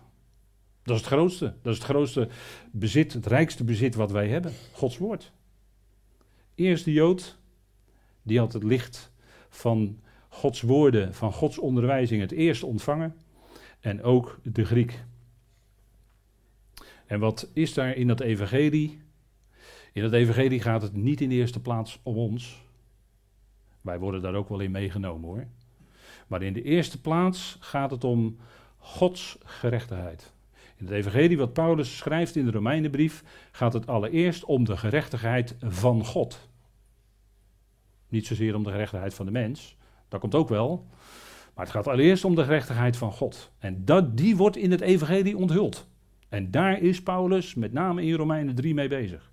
[0.89, 1.53] Dat is het grootste.
[1.61, 2.27] Dat is het grootste
[2.71, 4.53] bezit, het rijkste bezit wat wij hebben.
[4.71, 5.31] Gods woord.
[6.55, 7.37] Eerst de Jood,
[8.21, 9.11] die had het licht
[9.49, 9.99] van
[10.29, 13.15] Gods woorden, van Gods onderwijzing het eerst ontvangen.
[13.79, 15.03] En ook de Griek.
[17.05, 19.01] En wat is daar in dat evangelie?
[19.93, 22.65] In dat evangelie gaat het niet in de eerste plaats om ons.
[23.81, 25.47] Wij worden daar ook wel in meegenomen hoor.
[26.27, 28.37] Maar in de eerste plaats gaat het om
[28.77, 30.37] Gods gerechtigheid.
[30.79, 35.55] In het evangelie wat Paulus schrijft in de Romeinenbrief gaat het allereerst om de gerechtigheid
[35.59, 36.49] van God.
[38.09, 40.87] Niet zozeer om de gerechtigheid van de mens, dat komt ook wel.
[41.53, 43.51] Maar het gaat allereerst om de gerechtigheid van God.
[43.59, 45.87] En dat, die wordt in het evangelie onthuld.
[46.29, 49.31] En daar is Paulus met name in Romeinen 3 mee bezig.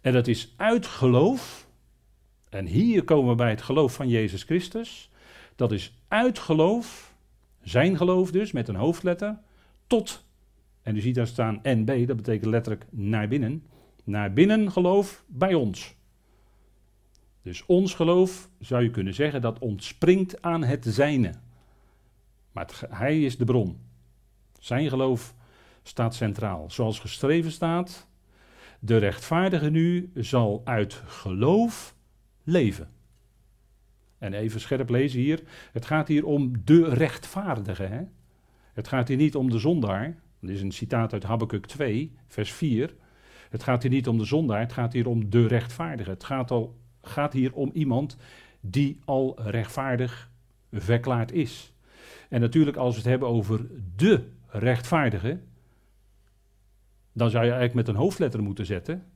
[0.00, 1.68] En dat is uit geloof.
[2.48, 5.10] En hier komen we bij het geloof van Jezus Christus.
[5.56, 7.14] Dat is uit geloof,
[7.62, 9.38] zijn geloof dus, met een hoofdletter,
[9.92, 10.24] tot,
[10.82, 13.66] en u ziet daar staan NB, dat betekent letterlijk naar binnen.
[14.04, 15.94] Naar binnen geloof bij ons.
[17.42, 21.32] Dus ons geloof, zou je kunnen zeggen, dat ontspringt aan het zijne.
[22.52, 23.78] Maar hij is de bron.
[24.58, 25.34] Zijn geloof
[25.82, 26.70] staat centraal.
[26.70, 28.08] Zoals geschreven staat,
[28.80, 31.94] de rechtvaardige nu zal uit geloof
[32.42, 32.90] leven.
[34.18, 37.82] En even scherp lezen hier, het gaat hier om de rechtvaardige.
[37.82, 38.02] Hè?
[38.72, 40.16] Het gaat hier niet om de zondaar.
[40.40, 42.94] Dat is een citaat uit Habakkuk 2, vers 4.
[43.50, 46.10] Het gaat hier niet om de zondaar, het gaat hier om de rechtvaardige.
[46.10, 48.16] Het gaat, al, gaat hier om iemand
[48.60, 50.30] die al rechtvaardig
[50.72, 51.72] verklaard is.
[52.28, 55.38] En natuurlijk, als we het hebben over de rechtvaardige,
[57.12, 59.06] dan zou je eigenlijk met een hoofdletter moeten zetten.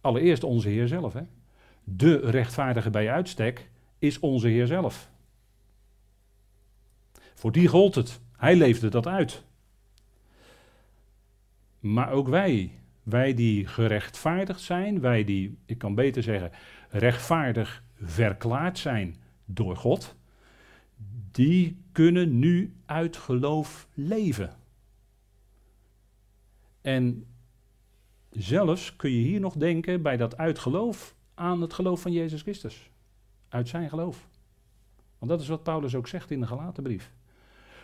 [0.00, 1.12] Allereerst onze Heer zelf.
[1.12, 1.22] Hè?
[1.84, 5.10] De rechtvaardige bij uitstek is onze Heer zelf.
[7.34, 8.20] Voor die gold het.
[8.40, 9.44] Hij leefde dat uit.
[11.80, 12.72] Maar ook wij,
[13.02, 16.50] wij die gerechtvaardigd zijn, wij die, ik kan beter zeggen,
[16.88, 20.16] rechtvaardig verklaard zijn door God,
[21.30, 24.56] die kunnen nu uit geloof leven.
[26.80, 27.26] En
[28.30, 32.90] zelfs kun je hier nog denken bij dat uitgeloof aan het geloof van Jezus Christus.
[33.48, 34.28] Uit zijn geloof.
[35.18, 37.12] Want dat is wat Paulus ook zegt in de Galatenbrief.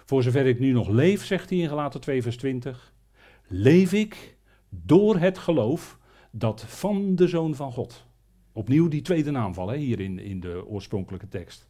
[0.07, 2.93] Voor zover ik nu nog leef, zegt hij in Galaten 2 vers 20,
[3.47, 4.37] leef ik
[4.69, 5.99] door het geloof
[6.31, 8.07] dat van de Zoon van God.
[8.53, 11.69] Opnieuw die tweede naamval hè, hier in, in de oorspronkelijke tekst.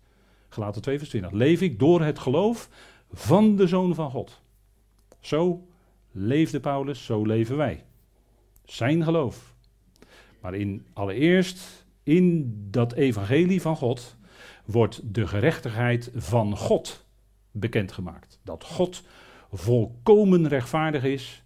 [0.49, 1.33] Gelaten 2 vers 20.
[1.33, 2.69] Leef ik door het geloof
[3.13, 4.43] van de Zoon van God.
[5.21, 5.67] Zo
[6.13, 7.85] leefde Paulus, zo leven wij.
[8.65, 9.55] Zijn geloof.
[10.41, 14.17] Maar in, allereerst in dat evangelie van God
[14.65, 17.06] wordt de gerechtigheid van God
[17.61, 18.41] bekendgemaakt.
[18.43, 19.03] Dat God
[19.53, 21.45] volkomen rechtvaardig is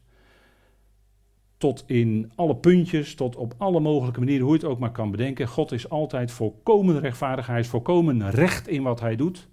[1.60, 5.10] tot in alle puntjes, tot op alle mogelijke manieren, hoe je het ook maar kan
[5.10, 5.48] bedenken.
[5.48, 9.48] God is altijd volkomen rechtvaardig, hij is volkomen recht in wat hij doet.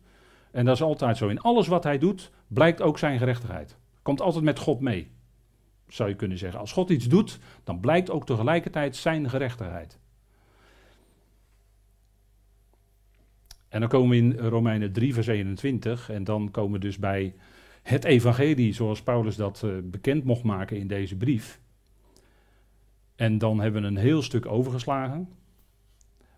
[0.52, 1.28] En dat is altijd zo.
[1.28, 3.78] In alles wat hij doet, blijkt ook zijn gerechtigheid.
[4.02, 5.12] Komt altijd met God mee,
[5.88, 6.60] zou je kunnen zeggen.
[6.60, 10.00] Als God iets doet, dan blijkt ook tegelijkertijd zijn gerechtigheid.
[13.70, 16.10] En dan komen we in Romeinen 3, vers 21.
[16.10, 17.36] En dan komen we dus bij
[17.82, 21.60] het evangelie, zoals Paulus dat uh, bekend mocht maken in deze brief.
[23.16, 25.30] En dan hebben we een heel stuk overgeslagen.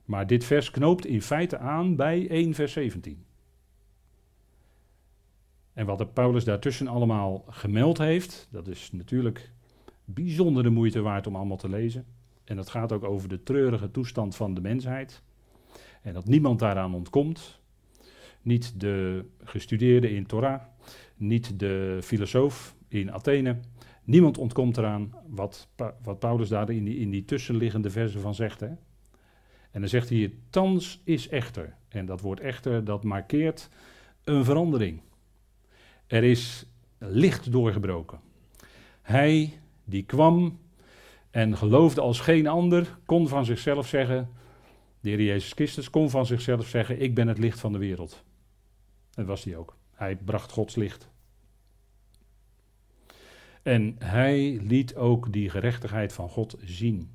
[0.06, 3.26] Maar dit vers knoopt in feite aan bij 1 vers 17.
[5.74, 9.52] En wat de Paulus daartussen allemaal gemeld heeft, dat is natuurlijk
[10.06, 12.06] bijzonder de moeite waard om allemaal te lezen.
[12.44, 15.22] En dat gaat ook over de treurige toestand van de mensheid.
[16.02, 17.60] En dat niemand daaraan ontkomt.
[18.42, 20.62] Niet de gestudeerde in Torah,
[21.16, 23.56] niet de filosoof in Athene,
[24.10, 25.68] Niemand ontkomt eraan wat,
[26.04, 28.60] wat Paulus daar in die, in die tussenliggende versen van zegt.
[28.60, 28.68] Hè?
[29.72, 31.76] En dan zegt hij, thans is echter.
[31.88, 33.70] En dat woord echter, dat markeert
[34.24, 35.02] een verandering.
[36.08, 36.66] Er is
[36.98, 38.20] licht doorgebroken.
[39.02, 40.60] Hij die kwam
[41.32, 44.30] en geloofde als geen ander, kon van zichzelf zeggen,
[45.00, 48.24] de Heer Jezus Christus kon van zichzelf zeggen, ik ben het licht van de wereld.
[49.12, 49.78] Dat was hij ook.
[49.92, 51.10] Hij bracht Gods licht.
[53.64, 57.12] En hij liet ook die gerechtigheid van God zien.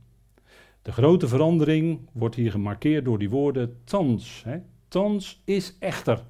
[0.83, 4.43] De grote verandering wordt hier gemarkeerd door die woorden thans.
[4.45, 4.59] Hè?
[5.45, 6.25] Is echter.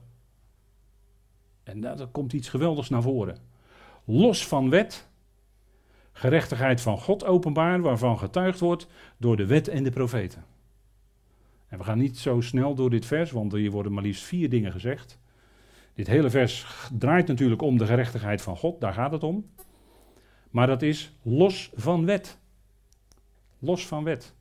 [1.62, 3.38] En daar komt iets geweldigs naar voren.
[4.04, 5.08] Los van wet,
[6.12, 8.86] gerechtigheid van God openbaar, waarvan getuigd wordt
[9.16, 10.44] door de wet en de profeten.
[11.74, 14.48] En we gaan niet zo snel door dit vers, want hier worden maar liefst vier
[14.48, 15.18] dingen gezegd.
[15.94, 16.66] Dit hele vers
[16.98, 19.50] draait natuurlijk om de gerechtigheid van God, daar gaat het om.
[20.50, 22.38] Maar dat is los van wet.
[23.58, 24.34] Los van wet.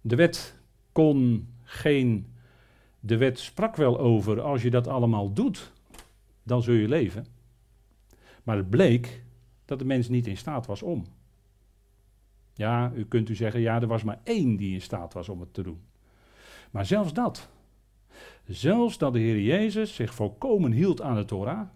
[0.00, 0.58] De wet
[0.92, 2.32] kon geen.
[3.00, 5.72] De wet sprak wel over als je dat allemaal doet,
[6.42, 7.26] dan zul je leven.
[8.42, 9.24] Maar het bleek
[9.64, 11.04] dat de mens niet in staat was om.
[12.54, 15.40] Ja, u kunt u zeggen, ja, er was maar één die in staat was om
[15.40, 15.80] het te doen.
[16.70, 17.48] Maar zelfs dat,
[18.46, 21.68] zelfs dat de Heer Jezus zich volkomen hield aan de Torah,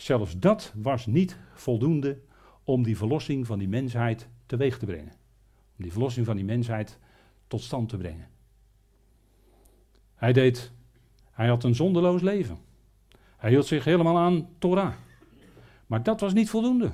[0.00, 2.18] Zelfs dat was niet voldoende
[2.64, 5.12] om die verlossing van die mensheid teweeg te brengen.
[5.76, 6.98] Om die verlossing van die mensheid
[7.46, 8.28] tot stand te brengen.
[10.14, 10.72] Hij deed,
[11.30, 12.58] hij had een zonderloos leven.
[13.36, 14.92] Hij hield zich helemaal aan Torah.
[15.86, 16.90] Maar dat was niet voldoende.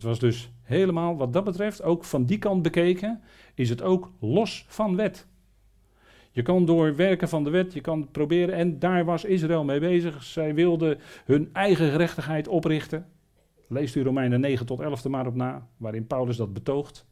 [0.00, 3.20] Het was dus helemaal, wat dat betreft, ook van die kant bekeken,
[3.54, 5.26] is het ook los van wet.
[6.30, 9.80] Je kan door werken van de wet, je kan proberen, en daar was Israël mee
[9.80, 10.22] bezig.
[10.22, 13.06] Zij wilden hun eigen gerechtigheid oprichten.
[13.68, 17.06] Leest u Romeinen 9 tot 11 er maar op na, waarin Paulus dat betoogt.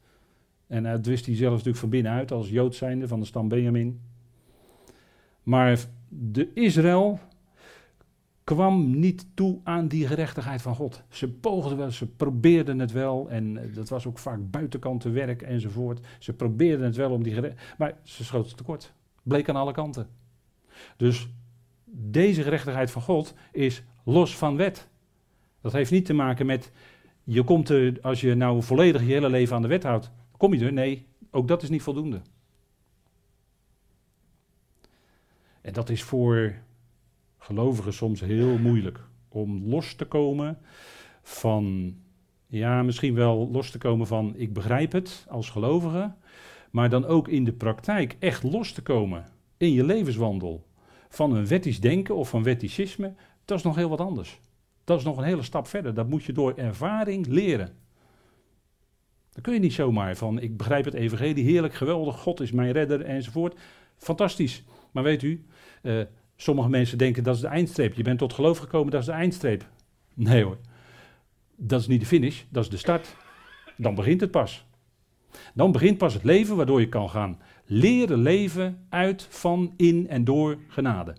[0.66, 4.00] En dat wist hij zelf natuurlijk van binnenuit als Jood zijnde van de stam Benjamin.
[5.42, 7.20] Maar de Israël
[8.54, 11.02] kwam niet toe aan die gerechtigheid van God.
[11.08, 13.30] Ze poogden wel, ze probeerden het wel.
[13.30, 16.06] En dat was ook vaak buitenkant werk enzovoort.
[16.18, 17.78] Ze probeerden het wel om die gerechtigheid.
[17.78, 18.92] Maar ze schoten tekort.
[19.22, 20.08] Bleek aan alle kanten.
[20.96, 21.28] Dus
[21.84, 24.88] deze gerechtigheid van God is los van wet.
[25.60, 26.72] Dat heeft niet te maken met,
[27.24, 30.54] je komt er, als je nou volledig je hele leven aan de wet houdt, kom
[30.54, 30.72] je er?
[30.72, 32.20] Nee, ook dat is niet voldoende.
[35.60, 36.54] En dat is voor
[37.38, 40.58] gelovigen soms heel moeilijk om los te komen
[41.22, 41.94] van,
[42.46, 46.14] ja, misschien wel los te komen van ik begrijp het als gelovige,
[46.70, 49.24] maar dan ook in de praktijk echt los te komen
[49.56, 50.66] in je levenswandel
[51.08, 54.40] van een wettisch denken of van wetticisme, dat is nog heel wat anders.
[54.84, 55.94] Dat is nog een hele stap verder.
[55.94, 57.76] Dat moet je door ervaring leren.
[59.32, 62.72] Dan kun je niet zomaar van, ik begrijp het evangelie, heerlijk, geweldig, God is mijn
[62.72, 63.58] redder enzovoort.
[63.96, 64.64] Fantastisch.
[64.92, 65.46] Maar weet u,
[65.82, 66.02] uh,
[66.40, 67.94] sommige mensen denken dat is de eindstreep.
[67.94, 69.66] Je bent tot geloof gekomen, dat is de eindstreep.
[70.14, 70.58] Nee hoor.
[71.56, 73.16] Dat is niet de finish, dat is de start.
[73.76, 74.66] Dan begint het pas.
[75.54, 80.24] Dan begint pas het leven waardoor je kan gaan leren leven uit, van, in en
[80.24, 81.14] door genade.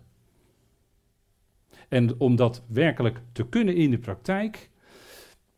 [1.88, 4.70] En om dat werkelijk te kunnen in de praktijk,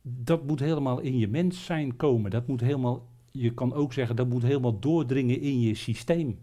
[0.01, 2.31] dat moet helemaal in je mens zijn komen.
[2.31, 6.39] Dat moet helemaal, je kan ook zeggen, dat moet helemaal doordringen in je systeem.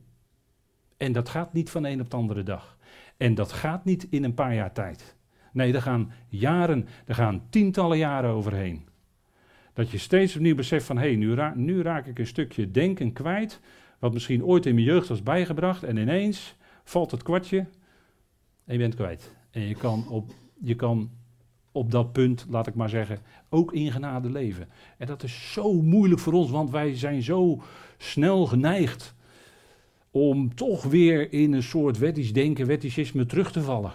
[0.97, 2.78] En dat gaat niet van een op de andere dag.
[3.19, 5.17] En dat gaat niet in een paar jaar tijd.
[5.53, 8.87] Nee, er gaan jaren, er gaan tientallen jaren overheen.
[9.73, 13.13] Dat je steeds opnieuw beseft van, hé, hey, nu, nu raak ik een stukje denken
[13.13, 13.61] kwijt,
[13.99, 17.59] wat misschien ooit in mijn jeugd was bijgebracht, en ineens valt het kwartje
[18.65, 19.35] en je bent kwijt.
[19.51, 21.11] En je kan op, je kan
[21.73, 24.69] op dat punt, laat ik maar zeggen, ook in genade leven.
[24.99, 27.63] En dat is zo moeilijk voor ons, want wij zijn zo
[27.97, 29.15] snel geneigd
[30.11, 33.93] om toch weer in een soort wettisch denken, wetticisme terug te vallen.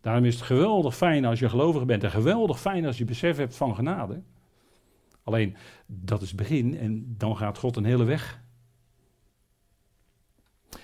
[0.00, 3.36] Daarom is het geweldig fijn als je gelovig bent en geweldig fijn als je besef
[3.36, 4.22] hebt van genade.
[5.24, 8.40] Alleen, dat is het begin en dan gaat God een hele weg.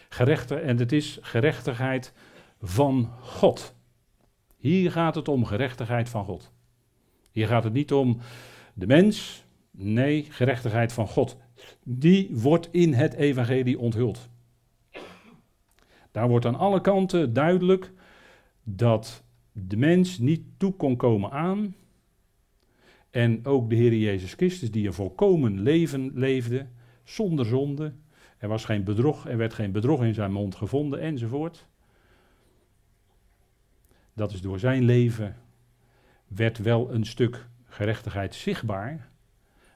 [0.09, 2.13] Gerechte, en het is gerechtigheid
[2.61, 3.75] van God.
[4.57, 6.53] Hier gaat het om gerechtigheid van God.
[7.31, 8.19] Hier gaat het niet om
[8.75, 11.37] de mens, nee, gerechtigheid van God.
[11.83, 14.29] Die wordt in het evangelie onthuld.
[16.11, 17.93] Daar wordt aan alle kanten duidelijk
[18.63, 21.75] dat de mens niet toe kon komen aan.
[23.11, 26.67] En ook de Heer Jezus Christus, die een volkomen leven leefde,
[27.05, 27.93] zonder zonde.
[28.39, 31.67] Er was geen bedrog, er werd geen bedrog in zijn mond gevonden, enzovoort.
[34.13, 35.37] Dat is door zijn leven,
[36.27, 39.11] werd wel een stuk gerechtigheid zichtbaar,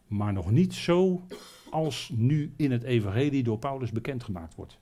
[0.07, 1.27] maar nog niet zo
[1.71, 4.79] als nu in het evangelie door Paulus bekendgemaakt wordt.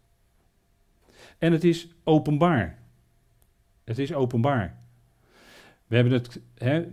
[1.38, 2.78] En het is openbaar.
[3.84, 4.78] Het is openbaar.
[5.86, 6.86] We hebben het, hè,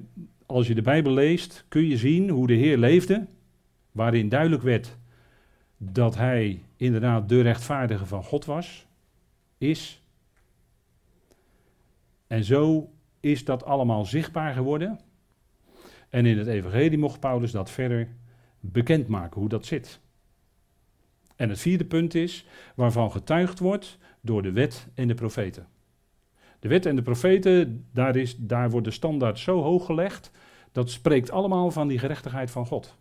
[0.45, 3.27] als je de Bijbel leest, kun je zien hoe de Heer leefde,
[3.91, 4.97] waarin duidelijk werd
[5.77, 8.85] dat hij inderdaad de rechtvaardige van God was,
[9.57, 10.01] is.
[12.27, 14.99] En zo is dat allemaal zichtbaar geworden.
[16.09, 18.07] En in het Evangelie mocht Paulus dat verder
[18.71, 19.99] bekendmaken, hoe dat zit.
[21.35, 25.67] En het vierde punt is, waarvan getuigd wordt door de wet en de profeten.
[26.59, 30.31] De wet en de profeten, daar, is, daar wordt de standaard zo hoog gelegd,
[30.71, 32.97] dat spreekt allemaal van die gerechtigheid van God.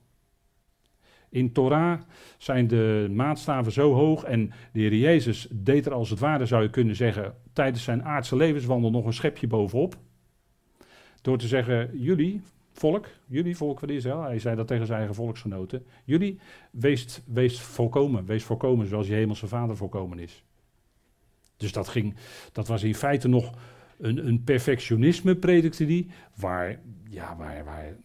[1.28, 2.00] In Torah
[2.38, 6.62] zijn de maatstaven zo hoog en de Heer Jezus deed er als het ware, zou
[6.62, 9.96] je kunnen zeggen, tijdens zijn aardse levenswandel nog een schepje bovenop.
[11.22, 12.42] Door te zeggen, jullie,
[12.74, 16.38] volk, jullie volk van Israël, hij zei dat tegen zijn eigen volksgenoten, jullie,
[16.70, 20.44] wees, wees volkomen, wees volkomen zoals je hemelse vader volkomen is.
[21.56, 22.14] Dus dat, ging,
[22.52, 23.52] dat was in feite nog
[23.98, 27.96] een, een perfectionisme, predikte die, waar, ja, waar, waar,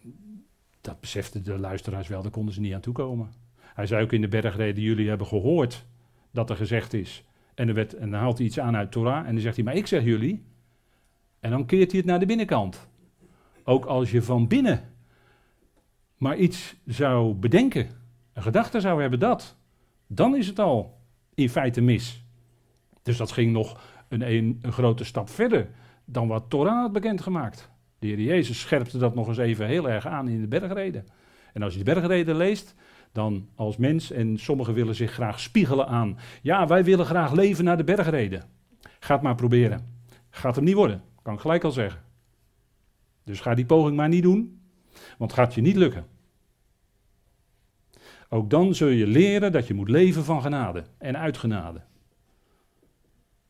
[0.80, 3.32] dat beseften de luisteraars wel, daar konden ze niet aan toekomen.
[3.56, 5.86] Hij zei ook in de bergreden, jullie hebben gehoord
[6.30, 7.24] dat er gezegd is.
[7.54, 9.76] En, er en dan haalt hij iets aan uit Torah en dan zegt hij, maar
[9.76, 10.44] ik zeg jullie.
[11.40, 12.88] En dan keert hij het naar de binnenkant.
[13.64, 14.90] Ook als je van binnen
[16.20, 17.88] maar iets zou bedenken,
[18.32, 19.56] een gedachte zou hebben dat,
[20.06, 20.98] dan is het al
[21.34, 22.24] in feite mis.
[23.02, 25.68] Dus dat ging nog een, een, grote stap verder
[26.04, 27.70] dan wat Torah had bekendgemaakt.
[27.98, 31.06] De Heer Jezus scherpte dat nog eens even heel erg aan in de bergreden.
[31.52, 32.74] En als je de bergreden leest,
[33.12, 37.64] dan als mens, en sommigen willen zich graag spiegelen aan, ja, wij willen graag leven
[37.64, 38.42] naar de bergreden.
[39.00, 39.98] Ga het maar proberen.
[40.30, 42.09] Gaat hem niet worden, kan ik gelijk al zeggen.
[43.24, 44.60] Dus ga die poging maar niet doen,
[45.18, 46.06] want het gaat je niet lukken.
[48.28, 51.80] Ook dan zul je leren dat je moet leven van genade en uit genade.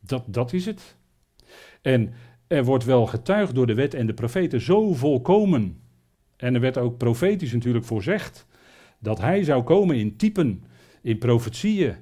[0.00, 0.96] Dat, dat is het.
[1.82, 2.12] En
[2.46, 5.80] er wordt wel getuigd door de wet en de profeten zo volkomen.
[6.36, 8.46] En er werd ook profetisch natuurlijk voorzegd
[8.98, 10.64] dat hij zou komen in typen,
[11.02, 11.94] in profetieën.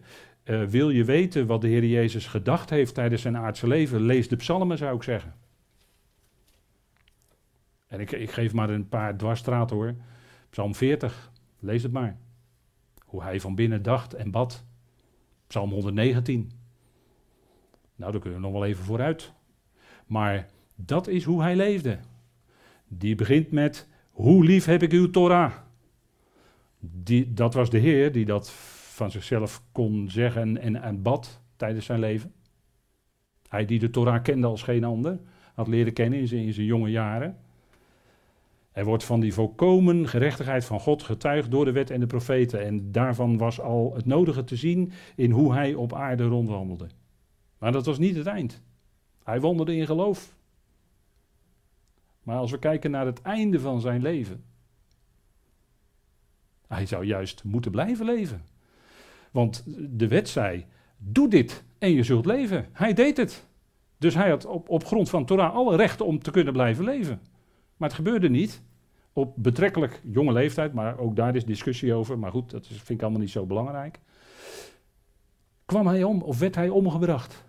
[0.44, 4.00] Uh, wil je weten wat de Heer Jezus gedacht heeft tijdens zijn aardse leven?
[4.00, 5.34] Lees de psalmen, zou ik zeggen.
[7.88, 9.94] En ik, ik geef maar een paar dwarsstraten hoor.
[10.50, 12.16] Psalm 40, lees het maar.
[13.04, 14.64] Hoe hij van binnen dacht en bad.
[15.46, 16.50] Psalm 119.
[17.96, 19.32] Nou, daar kunnen we nog wel even vooruit.
[20.06, 21.98] Maar dat is hoe hij leefde.
[22.88, 25.52] Die begint met, hoe lief heb ik uw Torah?
[26.80, 28.50] Die, dat was de Heer die dat
[28.94, 32.32] van zichzelf kon zeggen en, en bad tijdens zijn leven.
[33.48, 35.20] Hij die de Torah kende als geen ander,
[35.54, 37.36] had leren kennen in zijn, in zijn jonge jaren.
[38.78, 42.64] Er wordt van die volkomen gerechtigheid van God getuigd door de wet en de profeten.
[42.64, 46.86] En daarvan was al het nodige te zien in hoe hij op aarde rondwandelde.
[47.58, 48.62] Maar dat was niet het eind.
[49.24, 50.34] Hij wandelde in geloof.
[52.22, 54.44] Maar als we kijken naar het einde van zijn leven.
[56.66, 58.42] Hij zou juist moeten blijven leven.
[59.30, 59.64] Want
[59.98, 60.66] de wet zei:
[60.96, 62.66] Doe dit en je zult leven.
[62.72, 63.46] Hij deed het.
[63.96, 67.20] Dus hij had op, op grond van Torah alle rechten om te kunnen blijven leven.
[67.78, 68.62] Maar het gebeurde niet.
[69.12, 72.18] Op betrekkelijk jonge leeftijd, maar ook daar is discussie over.
[72.18, 74.00] Maar goed, dat vind ik allemaal niet zo belangrijk.
[75.64, 77.44] Kwam hij om of werd hij omgebracht?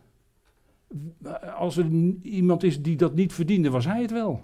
[1.56, 1.86] Als er
[2.22, 4.42] iemand is die dat niet verdiende, was hij het wel.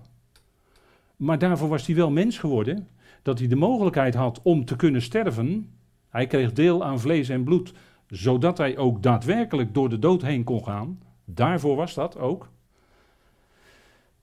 [1.15, 2.87] Maar daarvoor was hij wel mens geworden.
[3.21, 5.69] Dat hij de mogelijkheid had om te kunnen sterven.
[6.09, 7.73] Hij kreeg deel aan vlees en bloed,
[8.07, 11.01] zodat hij ook daadwerkelijk door de dood heen kon gaan.
[11.25, 12.49] Daarvoor was dat ook.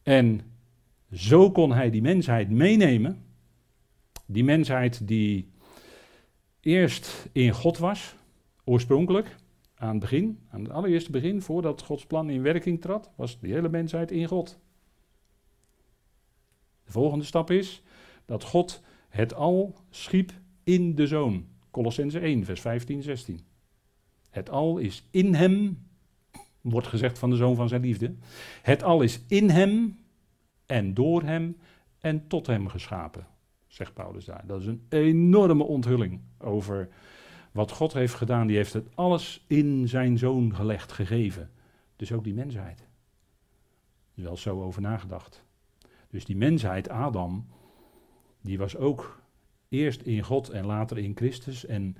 [0.02, 0.40] En
[1.12, 3.24] zo kon hij die mensheid meenemen.
[4.26, 5.50] Die mensheid die
[6.60, 8.14] eerst in God was,
[8.64, 9.36] oorspronkelijk,
[9.74, 13.52] aan het begin, aan het allereerste begin, voordat Gods plan in werking trad, was die
[13.52, 14.58] hele mensheid in God.
[16.84, 17.82] De volgende stap is
[18.24, 20.32] dat God het al schiep
[20.64, 21.46] in de Zoon.
[21.70, 23.40] Colossense 1, vers 15, 16.
[24.30, 25.86] Het al is in hem,
[26.60, 28.14] wordt gezegd van de Zoon van zijn liefde.
[28.62, 29.98] Het al is in hem
[30.72, 31.56] en door hem
[31.98, 33.26] en tot hem geschapen,
[33.66, 34.46] zegt Paulus daar.
[34.46, 36.88] Dat is een enorme onthulling over
[37.52, 38.46] wat God heeft gedaan.
[38.46, 41.50] Die heeft het alles in zijn Zoon gelegd, gegeven.
[41.96, 42.80] Dus ook die mensheid.
[42.80, 42.86] Er
[44.14, 45.44] is wel zo over nagedacht.
[46.10, 47.46] Dus die mensheid, Adam,
[48.40, 49.22] die was ook
[49.68, 51.66] eerst in God en later in Christus.
[51.66, 51.96] En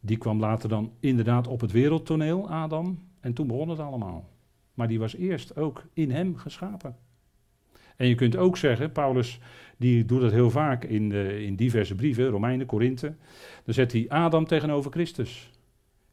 [0.00, 2.98] die kwam later dan inderdaad op het wereldtoneel, Adam.
[3.20, 4.28] En toen begon het allemaal.
[4.74, 6.96] Maar die was eerst ook in hem geschapen.
[7.96, 9.40] En je kunt ook zeggen, Paulus
[9.76, 13.14] die doet dat heel vaak in, de, in diverse brieven, Romeinen, Korinthe.
[13.64, 15.50] Dan zet hij Adam tegenover Christus.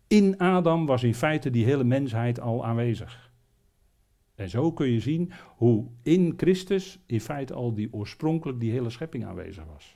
[0.07, 3.31] In Adam was in feite die hele mensheid al aanwezig.
[4.35, 8.89] En zo kun je zien hoe in Christus in feite al die oorspronkelijk die hele
[8.89, 9.95] schepping aanwezig was.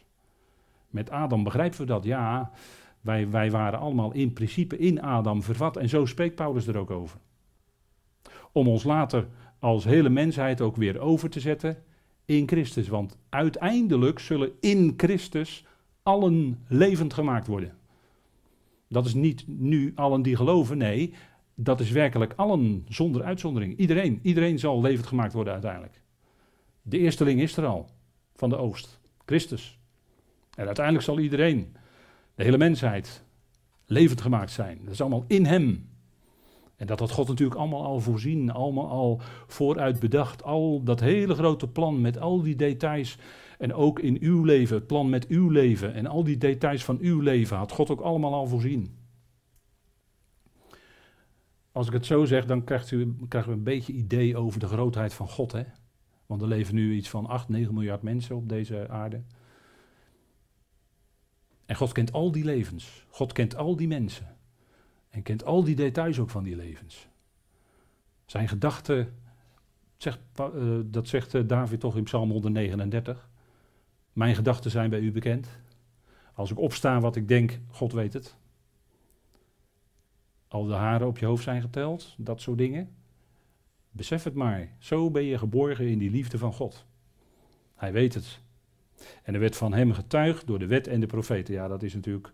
[0.90, 2.52] Met Adam begrijpen we dat, ja,
[3.02, 6.92] wij, wij waren allemaal in principe in Adam vervat en zo spreekt Paulus er ook
[6.92, 7.20] over.
[8.52, 9.28] Om ons later
[9.60, 11.84] als hele mensheid ook weer over te zetten
[12.26, 12.88] in Christus.
[12.88, 15.66] Want uiteindelijk zullen in Christus
[16.04, 17.78] allen levend gemaakt worden.
[18.88, 21.14] Dat is niet nu allen die geloven, nee,
[21.56, 23.78] dat is werkelijk allen zonder uitzondering.
[23.78, 26.02] Iedereen, iedereen zal levend gemaakt worden uiteindelijk.
[26.82, 27.90] De eersteling is er al,
[28.36, 29.80] van de oost, Christus.
[30.56, 31.76] En uiteindelijk zal iedereen,
[32.36, 33.24] de hele mensheid,
[33.86, 34.80] levend gemaakt zijn.
[34.84, 35.90] Dat is allemaal in hem.
[36.78, 40.44] En dat had God natuurlijk allemaal al voorzien, allemaal al vooruit bedacht.
[40.44, 43.18] Al dat hele grote plan met al die details.
[43.58, 45.94] En ook in uw leven, het plan met uw leven.
[45.94, 48.96] En al die details van uw leven had God ook allemaal al voorzien.
[51.72, 54.68] Als ik het zo zeg, dan krijgt u, krijgen we een beetje idee over de
[54.68, 55.52] grootheid van God.
[55.52, 55.64] Hè?
[56.26, 59.22] Want er leven nu iets van 8, 9 miljard mensen op deze aarde.
[61.66, 63.06] En God kent al die levens.
[63.10, 64.37] God kent al die mensen.
[65.18, 67.08] En kent al die details ook van die levens.
[68.26, 69.14] Zijn gedachten,
[69.98, 73.30] zegt, uh, dat zegt uh, David toch in Psalm 139.
[74.14, 75.48] Mijn gedachten zijn bij u bekend.
[76.34, 78.38] Als ik opsta wat ik denk, God weet het.
[80.48, 82.96] Al de haren op je hoofd zijn geteld, dat soort dingen.
[83.92, 84.72] Besef het maar.
[84.78, 86.86] Zo ben je geborgen in die liefde van God.
[87.76, 88.40] Hij weet het.
[89.24, 91.54] En er werd van hem getuigd door de wet en de profeten.
[91.54, 92.32] Ja, dat is natuurlijk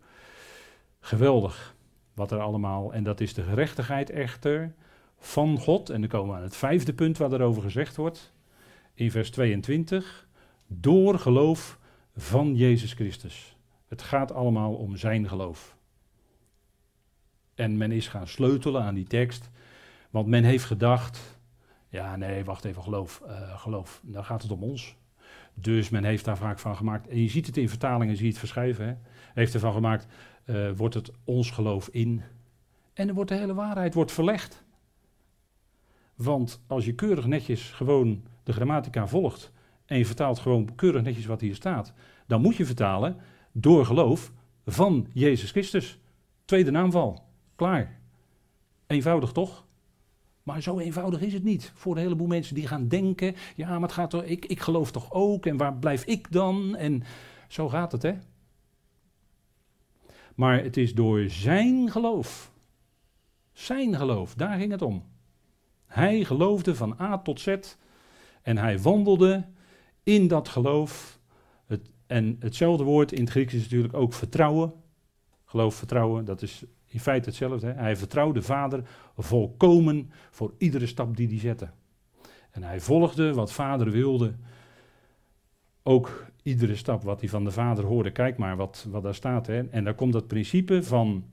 [0.99, 1.72] geweldig
[2.13, 2.93] wat er allemaal.
[2.93, 4.73] En dat is de gerechtigheid echter
[5.17, 5.89] van God.
[5.89, 8.33] En dan komen we aan het vijfde punt waar erover gezegd wordt.
[8.93, 10.27] In vers 22.
[10.67, 11.79] Door geloof
[12.15, 13.57] van Jezus Christus.
[13.87, 15.77] Het gaat allemaal om zijn geloof.
[17.55, 19.49] En men is gaan sleutelen aan die tekst.
[20.09, 21.39] Want men heeft gedacht.
[21.89, 23.21] Ja, nee, wacht even, geloof.
[23.27, 24.01] Uh, geloof.
[24.03, 24.95] Dan gaat het om ons.
[25.53, 27.07] Dus men heeft daar vaak van gemaakt.
[27.07, 28.87] En je ziet het in vertalingen, zie je het verschrijven.
[28.87, 28.93] Hè?
[29.33, 30.07] Heeft ervan gemaakt
[30.45, 32.21] uh, wordt het ons geloof in.
[32.93, 34.63] En dan wordt de hele waarheid wordt verlegd.
[36.15, 39.51] Want als je keurig netjes gewoon de grammatica volgt
[39.85, 41.93] en je vertaalt gewoon keurig netjes wat hier staat,
[42.27, 43.17] dan moet je vertalen
[43.51, 44.31] door geloof
[44.65, 45.99] van Jezus Christus.
[46.45, 47.25] Tweede naamval.
[47.55, 47.99] Klaar.
[48.87, 49.65] Eenvoudig toch?
[50.43, 51.71] Maar zo eenvoudig is het niet.
[51.75, 54.91] Voor een heleboel mensen die gaan denken: ja, maar het gaat toch, ik, ik geloof
[54.91, 56.75] toch ook, en waar blijf ik dan?
[56.75, 57.03] En
[57.47, 58.13] zo gaat het, hè?
[60.35, 62.51] Maar het is door zijn geloof.
[63.51, 65.03] Zijn geloof, daar ging het om.
[65.85, 67.55] Hij geloofde van A tot Z
[68.41, 69.45] en hij wandelde
[70.03, 71.19] in dat geloof.
[71.65, 74.73] Het, en hetzelfde woord in het Grieks is natuurlijk ook vertrouwen.
[75.45, 77.67] Geloof, vertrouwen, dat is in feite hetzelfde.
[77.67, 81.69] Hij vertrouwde vader volkomen voor iedere stap die hij zette.
[82.51, 84.35] En hij volgde wat vader wilde.
[85.83, 88.11] Ook iedere stap wat hij van de vader hoorde.
[88.11, 89.47] Kijk maar wat, wat daar staat.
[89.47, 89.69] Hè?
[89.69, 91.23] En daar komt dat principe van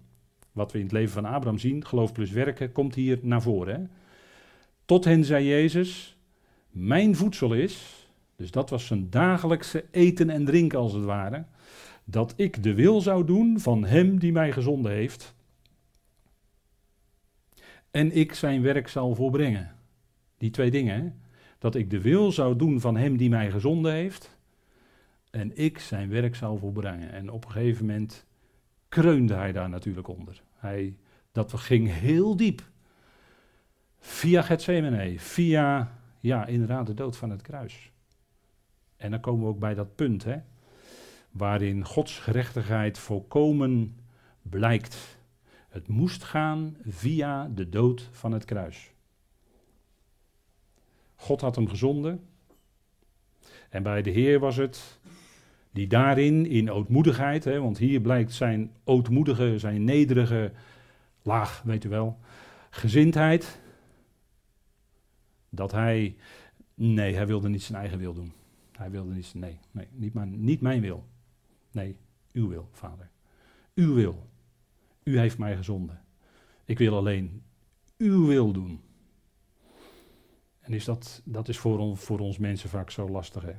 [0.53, 3.75] wat we in het leven van Abraham zien, geloof plus werken, komt hier naar voren.
[3.75, 3.87] Hè?
[4.85, 6.17] Tot hen zei Jezus,
[6.71, 8.07] mijn voedsel is,
[8.37, 11.45] dus dat was zijn dagelijkse eten en drinken als het ware,
[12.05, 15.35] dat ik de wil zou doen van hem die mij gezonden heeft
[17.91, 19.75] en ik zijn werk zal volbrengen.
[20.39, 21.11] Die twee dingen, hè?
[21.59, 24.39] dat ik de wil zou doen van hem die mij gezonden heeft
[25.31, 27.13] en ik zijn werk zal volbrengen.
[27.13, 28.27] En op een gegeven moment
[28.89, 30.43] kreunde hij daar natuurlijk onder.
[30.57, 30.97] Hij,
[31.33, 32.63] dat ging heel diep.
[33.99, 37.93] Via Gethsemane, via, ja, inderdaad de dood van het kruis.
[38.97, 40.39] En dan komen we ook bij dat punt, hè,
[41.31, 43.97] waarin Gods gerechtigheid volkomen
[44.43, 45.19] blijkt.
[45.69, 48.93] Het moest gaan via de dood van het kruis.
[51.15, 52.29] God had hem gezonden.
[53.69, 55.00] En bij de Heer was het
[55.71, 60.53] die daarin, in ootmoedigheid, hè, want hier blijkt zijn ootmoedige, zijn nederige,
[61.23, 62.19] laag, weet u wel,
[62.71, 63.61] gezindheid,
[65.49, 66.17] dat hij,
[66.75, 68.33] nee, hij wilde niet zijn eigen wil doen.
[68.73, 71.05] Hij wilde niet, nee, nee niet, mijn, niet mijn wil.
[71.71, 71.97] Nee,
[72.33, 73.11] uw wil, vader.
[73.75, 74.29] Uw wil.
[75.03, 76.01] U heeft mij gezonden.
[76.65, 77.43] Ik wil alleen
[77.97, 78.81] uw wil doen.
[80.61, 83.43] En is dat, dat is voor, voor ons mensen vaak zo lastig.
[83.43, 83.55] Hè?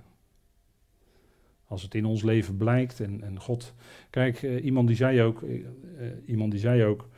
[1.71, 3.73] Als het in ons leven blijkt en, en God.
[4.09, 5.41] Kijk, uh, iemand die zei ook.
[5.41, 5.59] Uh,
[6.25, 7.09] iemand die zei ook.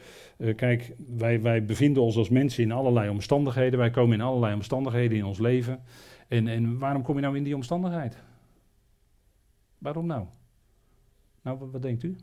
[0.55, 3.79] Kijk, wij, wij bevinden ons als mensen in allerlei omstandigheden.
[3.79, 5.83] Wij komen in allerlei omstandigheden in ons leven.
[6.27, 8.23] En, en waarom kom je nou in die omstandigheid?
[9.77, 10.25] Waarom nou?
[11.41, 12.15] Nou, wat denkt u?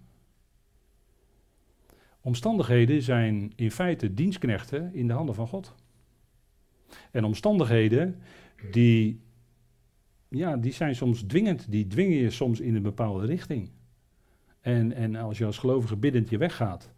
[2.21, 5.75] Omstandigheden zijn in feite dienstknechten in de handen van God.
[7.11, 8.21] En omstandigheden
[8.71, 9.21] die,
[10.31, 13.71] ja, die zijn soms dwingend, die dwingen je soms in een bepaalde richting.
[14.61, 16.91] En, en als je als gelovige biddend je weggaat,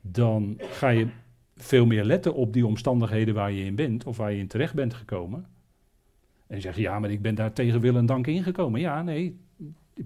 [0.00, 1.08] dan ga je
[1.56, 4.74] veel meer letten op die omstandigheden waar je in bent of waar je in terecht
[4.74, 5.46] bent gekomen.
[6.46, 8.80] En zeg je, ja, maar ik ben daar tegen wil en dank ingekomen.
[8.80, 9.40] Ja, nee,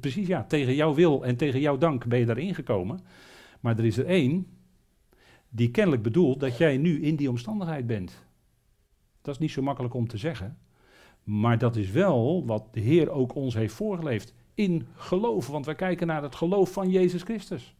[0.01, 3.01] precies ja, tegen jouw wil en tegen jouw dank ben je daar ingekomen.
[3.61, 4.47] Maar er is er één
[5.49, 8.27] die kennelijk bedoelt dat jij nu in die omstandigheid bent.
[9.23, 10.59] Dat is niet zo makkelijk om te zeggen.
[11.29, 14.35] Maar dat is wel wat de Heer ook ons heeft voorgeleefd.
[14.55, 17.75] In geloof, want wij kijken naar het geloof van Jezus Christus.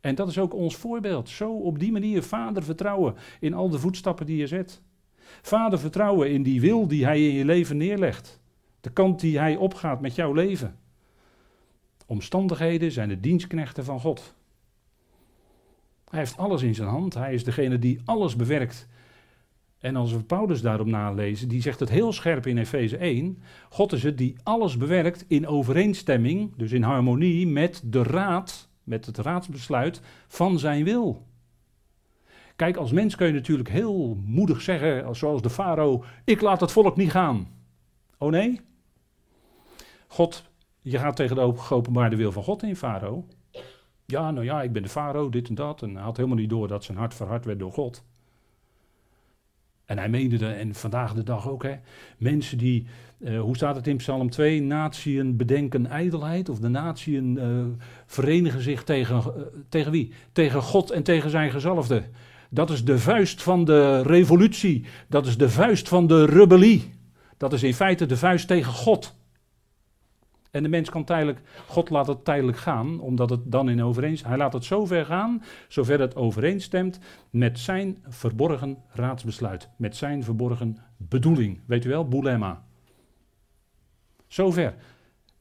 [0.00, 1.28] En dat is ook ons voorbeeld.
[1.28, 4.82] Zo op die manier vader vertrouwen in al de voetstappen die je zet.
[5.42, 8.40] Vader vertrouwen in die wil die hij in je leven neerlegt.
[8.80, 10.78] De kant die hij opgaat met jouw leven.
[12.06, 14.34] Omstandigheden zijn de dienstknechten van God.
[16.08, 17.14] Hij heeft alles in zijn hand.
[17.14, 18.88] Hij is degene die alles bewerkt.
[19.78, 23.42] En als we Paulus daarop nalezen, die zegt het heel scherp in Efeze 1.
[23.68, 29.06] God is het die alles bewerkt in overeenstemming, dus in harmonie met de raad, met
[29.06, 31.26] het raadsbesluit van zijn wil.
[32.56, 36.72] Kijk, als mens kun je natuurlijk heel moedig zeggen, zoals de farao, ik laat het
[36.72, 37.48] volk niet gaan.
[38.18, 38.60] Oh nee?
[40.06, 40.44] God,
[40.80, 43.26] je gaat tegen de geopenbaarde wil van God in, farao.
[44.06, 45.82] Ja, nou ja, ik ben de farao, dit en dat.
[45.82, 48.04] En hij had helemaal niet door dat zijn hart verhard werd door God.
[49.88, 51.74] En hij meende, de, en vandaag de dag ook, hè,
[52.18, 52.86] mensen die,
[53.18, 57.64] uh, hoe staat het in Psalm 2, natieën bedenken ijdelheid, of de natieën uh,
[58.06, 60.12] verenigen zich tegen, uh, tegen wie?
[60.32, 62.02] Tegen God en tegen zijn gezalfde.
[62.50, 66.92] Dat is de vuist van de revolutie, dat is de vuist van de rebellie.
[67.36, 69.14] Dat is in feite de vuist tegen God.
[70.50, 74.38] En de mens kan tijdelijk, God laat het tijdelijk gaan, omdat het dan in overeenstemming,
[74.38, 76.98] hij laat het zo ver gaan, zover het overeenstemt
[77.30, 81.60] met zijn verborgen raadsbesluit, met zijn verborgen bedoeling.
[81.66, 82.64] Weet u wel, boulema.
[84.26, 84.74] Zover.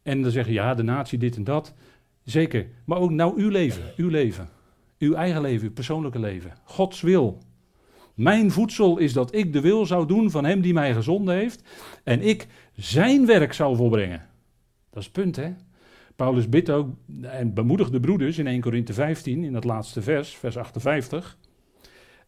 [0.03, 1.74] En dan zeggen, ja, de natie dit en dat.
[2.24, 2.68] Zeker.
[2.86, 4.49] Maar ook nou uw leven, uw leven.
[4.99, 6.53] Uw eigen leven, uw persoonlijke leven.
[6.64, 7.38] Gods wil.
[8.14, 11.64] Mijn voedsel is dat ik de wil zou doen van hem die mij gezonden heeft.
[12.03, 14.26] En ik zijn werk zou volbrengen.
[14.98, 15.54] Dat is het punt, hè?
[16.16, 16.89] Paulus bidt ook
[17.22, 21.38] en bemoedigt de broeders in 1 Korinthe 15, in dat laatste vers, vers 58.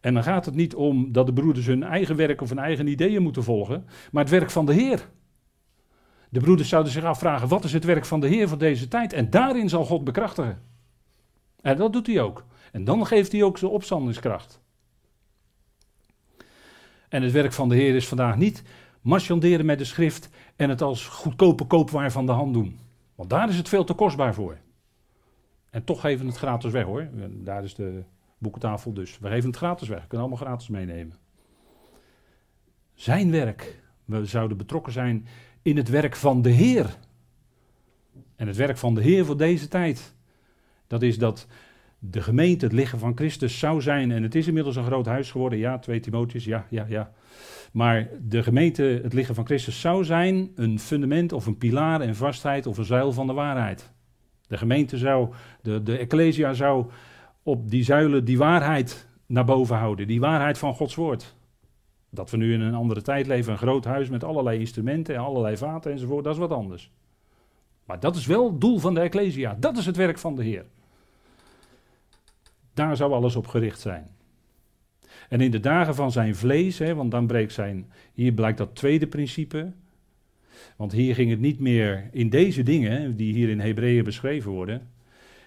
[0.00, 2.86] En dan gaat het niet om dat de broeders hun eigen werk of hun eigen
[2.86, 5.08] ideeën moeten volgen, maar het werk van de Heer.
[6.28, 9.12] De broeders zouden zich afvragen: wat is het werk van de Heer voor deze tijd?
[9.12, 10.62] En daarin zal God bekrachtigen.
[11.60, 12.44] En dat doet hij ook.
[12.72, 14.60] En dan geeft hij ook zijn opstandingskracht.
[17.08, 18.62] En het werk van de Heer is vandaag niet
[19.00, 20.28] marchanderen met de schrift
[20.60, 22.78] en het als goedkope koopwaar van de hand doen.
[23.14, 24.56] Want daar is het veel te kostbaar voor.
[25.70, 27.08] En toch geven we het gratis weg hoor.
[27.30, 28.02] Daar is de
[28.38, 29.18] boekentafel dus.
[29.18, 30.00] We geven het gratis weg.
[30.00, 31.16] We kunnen allemaal gratis meenemen.
[32.94, 33.82] Zijn werk.
[34.04, 35.26] We zouden betrokken zijn
[35.62, 36.96] in het werk van de Heer.
[38.36, 40.14] En het werk van de Heer voor deze tijd.
[40.86, 41.46] Dat is dat
[41.98, 44.10] de gemeente het lichaam van Christus zou zijn.
[44.10, 45.58] En het is inmiddels een groot huis geworden.
[45.58, 47.12] Ja, 2 Timotheus, ja, ja, ja.
[47.70, 52.16] Maar de gemeente, het lichaam van Christus, zou zijn een fundament of een pilaar en
[52.16, 53.92] vastheid of een zuil van de waarheid.
[54.46, 56.86] De gemeente zou, de, de ecclesia zou
[57.42, 60.06] op die zuilen die waarheid naar boven houden.
[60.06, 61.34] Die waarheid van Gods woord.
[62.10, 65.20] Dat we nu in een andere tijd leven, een groot huis met allerlei instrumenten en
[65.20, 66.90] allerlei vaten enzovoort, dat is wat anders.
[67.84, 69.56] Maar dat is wel het doel van de ecclesia.
[69.60, 70.64] Dat is het werk van de Heer.
[72.74, 74.10] Daar zou alles op gericht zijn.
[75.30, 78.74] En in de dagen van zijn vlees, hè, want dan breekt zijn, hier blijkt dat
[78.74, 79.72] tweede principe.
[80.76, 84.88] Want hier ging het niet meer, in deze dingen, die hier in Hebreeën beschreven worden,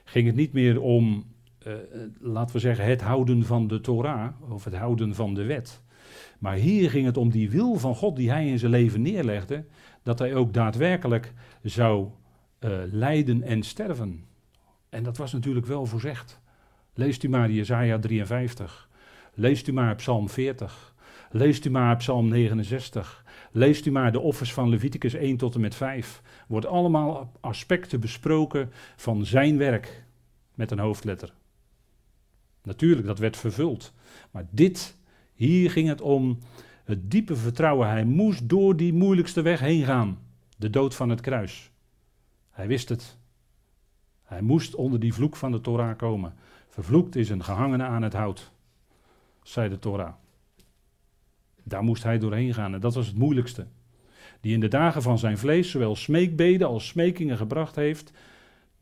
[0.03, 1.25] ging het niet meer om,
[1.67, 1.73] uh,
[2.19, 5.81] laten we zeggen, het houden van de Torah, of het houden van de wet.
[6.39, 9.65] Maar hier ging het om die wil van God die hij in zijn leven neerlegde,
[10.03, 12.07] dat hij ook daadwerkelijk zou
[12.59, 14.23] uh, lijden en sterven.
[14.89, 16.39] En dat was natuurlijk wel voorzegd.
[16.93, 18.91] Leest u maar Jesaja 53.
[19.33, 20.95] Leest u maar Psalm 40.
[21.31, 23.23] Leest u maar Psalm 69.
[23.51, 26.21] Leest u maar de offers van Leviticus 1 tot en met 5.
[26.47, 30.05] Wordt allemaal aspecten besproken van zijn werk
[30.53, 31.33] met een hoofdletter.
[32.63, 33.93] Natuurlijk, dat werd vervuld.
[34.31, 34.97] Maar dit,
[35.33, 36.39] hier ging het om
[36.83, 37.87] het diepe vertrouwen.
[37.89, 40.19] Hij moest door die moeilijkste weg heen gaan.
[40.57, 41.71] De dood van het kruis.
[42.49, 43.17] Hij wist het.
[44.23, 46.33] Hij moest onder die vloek van de Torah komen.
[46.69, 48.51] Vervloekt is een gehangene aan het hout,
[49.43, 50.13] zei de Torah.
[51.63, 53.67] Daar moest hij doorheen gaan en dat was het moeilijkste.
[54.41, 58.11] Die in de dagen van zijn vlees zowel smeekbeden als smekingen gebracht heeft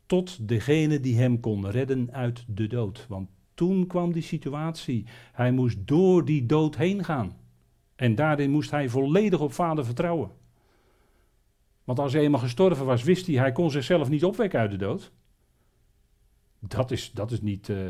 [0.06, 3.06] tot degene die hem kon redden uit de dood.
[3.08, 5.06] Want toen kwam die situatie.
[5.32, 7.36] Hij moest door die dood heen gaan.
[7.96, 10.30] En daarin moest hij volledig op vader vertrouwen.
[11.84, 14.76] Want als hij eenmaal gestorven was, wist hij, hij kon zichzelf niet opwekken uit de
[14.76, 15.12] dood.
[16.68, 17.86] Dat is, dat is, niet, uh,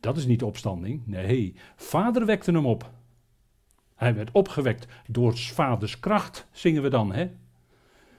[0.00, 1.06] dat is niet opstanding.
[1.06, 2.90] Nee, vader wekte hem op.
[3.94, 7.12] Hij werd opgewekt door vaders kracht, zingen we dan.
[7.12, 7.30] Hè?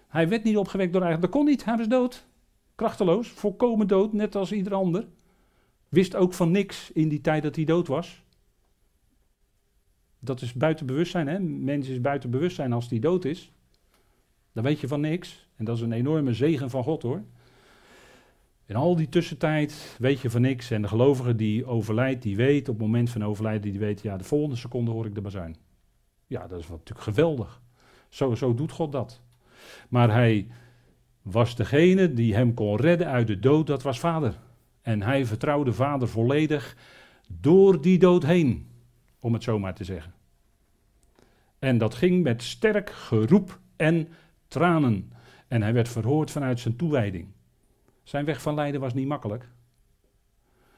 [0.08, 1.22] Hij werd niet opgewekt door eigen.
[1.22, 2.28] Dat kon niet, hij was dood.
[2.76, 5.08] Krachteloos, volkomen dood, net als ieder ander.
[5.89, 8.24] Wist ook van niks in die tijd dat hij dood was.
[10.20, 11.39] Dat is buiten bewustzijn, hè?
[11.39, 13.52] Mens is buiten bewustzijn als hij dood is.
[14.52, 15.47] Dan weet je van niks.
[15.56, 17.24] En dat is een enorme zegen van God hoor.
[18.70, 20.72] In al die tussentijd weet je van niks.
[20.72, 24.18] En de gelovige die overlijdt, die weet op het moment van overlijden, die weet, ja,
[24.18, 25.56] de volgende seconde hoor ik de bazuin.
[26.28, 27.62] Ja, dat is natuurlijk geweldig.
[28.10, 29.22] Zo, zo doet God dat.
[29.90, 30.48] Maar hij
[31.22, 34.40] was degene die hem kon redden uit de dood, dat was vader.
[34.82, 36.78] En hij vertrouwde vader volledig
[37.28, 38.68] door die dood heen,
[39.20, 40.14] om het zo maar te zeggen.
[41.60, 44.08] En dat ging met sterk geroep en
[44.48, 45.12] tranen.
[45.48, 47.28] En hij werd verhoord vanuit zijn toewijding.
[48.10, 49.49] Zijn weg van lijden was niet makkelijk.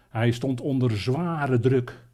[0.10, 2.06] Hij stond onder zware druk.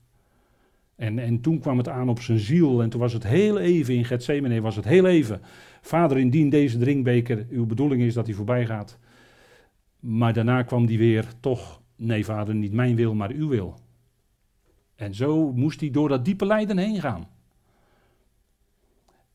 [0.96, 2.82] En, en toen kwam het aan op zijn ziel.
[2.82, 5.42] En toen was het heel even in Gethsemane, was het heel even.
[5.82, 9.00] Vader, indien deze drinkbeker uw bedoeling is dat hij voorbij gaat.
[10.00, 13.80] Maar daarna kwam die weer, toch, nee vader, niet mijn wil, maar uw wil.
[14.96, 17.28] En zo moest hij door dat diepe lijden heen gaan.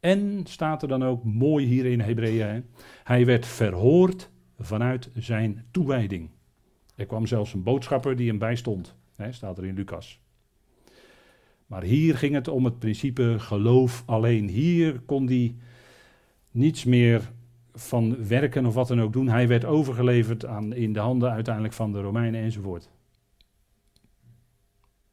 [0.00, 2.64] En staat er dan ook mooi hier in Hebreeën,
[3.04, 4.30] hij werd verhoord
[4.64, 6.30] vanuit zijn toewijding.
[6.94, 10.20] Er kwam zelfs een boodschapper die hem bijstond, hè, staat er in Lucas.
[11.66, 14.48] Maar hier ging het om het principe geloof alleen.
[14.48, 15.56] Hier kon hij
[16.50, 17.30] niets meer
[17.72, 19.28] van werken of wat dan ook doen.
[19.28, 22.90] Hij werd overgeleverd aan, in de handen uiteindelijk van de Romeinen enzovoort.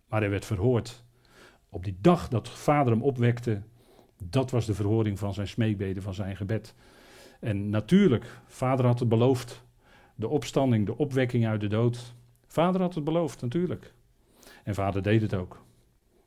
[0.07, 1.03] Maar hij werd verhoord.
[1.69, 3.61] Op die dag dat vader hem opwekte,
[4.23, 6.75] dat was de verhoring van zijn smeekbeden, van zijn gebed.
[7.39, 9.63] En natuurlijk, vader had het beloofd.
[10.15, 12.15] De opstanding, de opwekking uit de dood.
[12.47, 13.93] Vader had het beloofd, natuurlijk.
[14.63, 15.53] En vader deed het ook.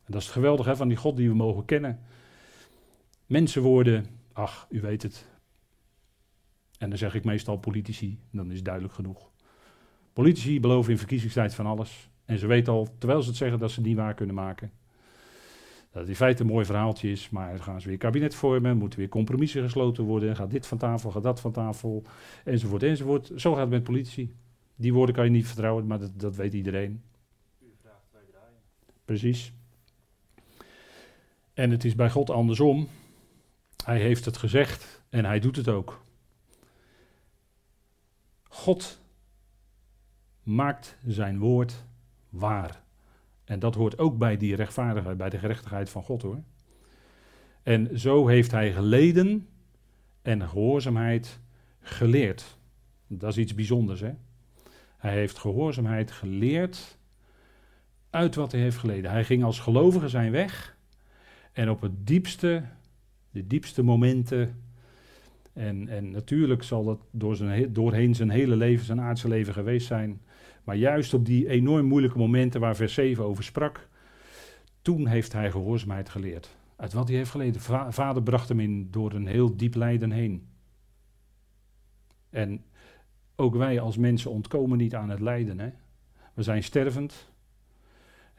[0.05, 2.01] En dat is het geweldige van die God die we mogen kennen.
[3.27, 5.29] Mensen worden, ach, u weet het.
[6.79, 9.31] En dan zeg ik meestal politici, dan is het duidelijk genoeg.
[10.13, 12.11] Politici beloven in verkiezingstijd van alles.
[12.25, 14.73] En ze weten al, terwijl ze het zeggen, dat ze het niet waar kunnen maken.
[15.93, 19.09] Dat in feite een mooi verhaaltje is, maar gaan ze weer kabinet vormen, moeten weer
[19.09, 22.03] compromissen gesloten worden, gaat dit van tafel, gaat dat van tafel,
[22.45, 23.31] enzovoort, enzovoort.
[23.37, 24.35] Zo gaat het met politici.
[24.77, 27.03] Die woorden kan je niet vertrouwen, maar dat, dat weet iedereen.
[29.05, 29.53] Precies.
[31.55, 32.89] En het is bij God andersom.
[33.85, 36.05] Hij heeft het gezegd en hij doet het ook.
[38.49, 39.01] God
[40.43, 41.85] maakt zijn woord
[42.29, 42.82] waar.
[43.45, 46.43] En dat hoort ook bij die rechtvaardigheid, bij de gerechtigheid van God hoor.
[47.63, 49.49] En zo heeft hij geleden
[50.23, 51.41] en gehoorzaamheid
[51.81, 52.59] geleerd.
[53.07, 54.13] Dat is iets bijzonders hè.
[54.97, 56.99] Hij heeft gehoorzaamheid geleerd
[58.11, 59.11] uit wat hij heeft geleden.
[59.11, 60.77] Hij ging als gelovige zijn weg
[61.53, 62.65] en op het diepste,
[63.31, 64.63] de diepste momenten
[65.53, 69.87] en, en natuurlijk zal dat door zijn, doorheen zijn hele leven, zijn aardse leven geweest
[69.87, 70.21] zijn.
[70.65, 73.89] Maar juist op die enorm moeilijke momenten waar vers 7 over sprak,
[74.83, 76.57] toen heeft hij gehoorzaamheid geleerd.
[76.77, 77.61] Uit wat hij heeft geleden.
[77.93, 80.47] vader bracht hem in door een heel diep lijden heen.
[82.31, 82.65] En
[83.37, 85.59] ook wij als mensen ontkomen niet aan het lijden.
[85.59, 85.71] Hè?
[86.35, 87.33] We zijn stervend,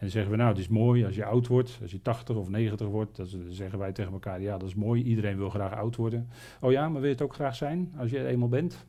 [0.04, 2.36] en dan zeggen we, nou, het is mooi als je oud wordt, als je 80
[2.36, 3.16] of 90 wordt.
[3.16, 5.04] Dan zeggen wij tegen elkaar, ja, dat is mooi.
[5.04, 6.30] Iedereen wil graag oud worden.
[6.62, 8.86] Oh ja, maar wil je het ook graag zijn als je er eenmaal bent?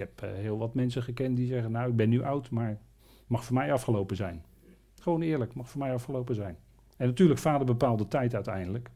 [0.00, 2.78] Ik heb uh, heel wat mensen gekend die zeggen, nou, ik ben nu oud, maar
[3.26, 4.44] mag voor mij afgelopen zijn.
[5.00, 6.56] Gewoon eerlijk, mag voor mij afgelopen zijn.
[6.96, 8.90] En natuurlijk, vader bepaalt de tijd uiteindelijk.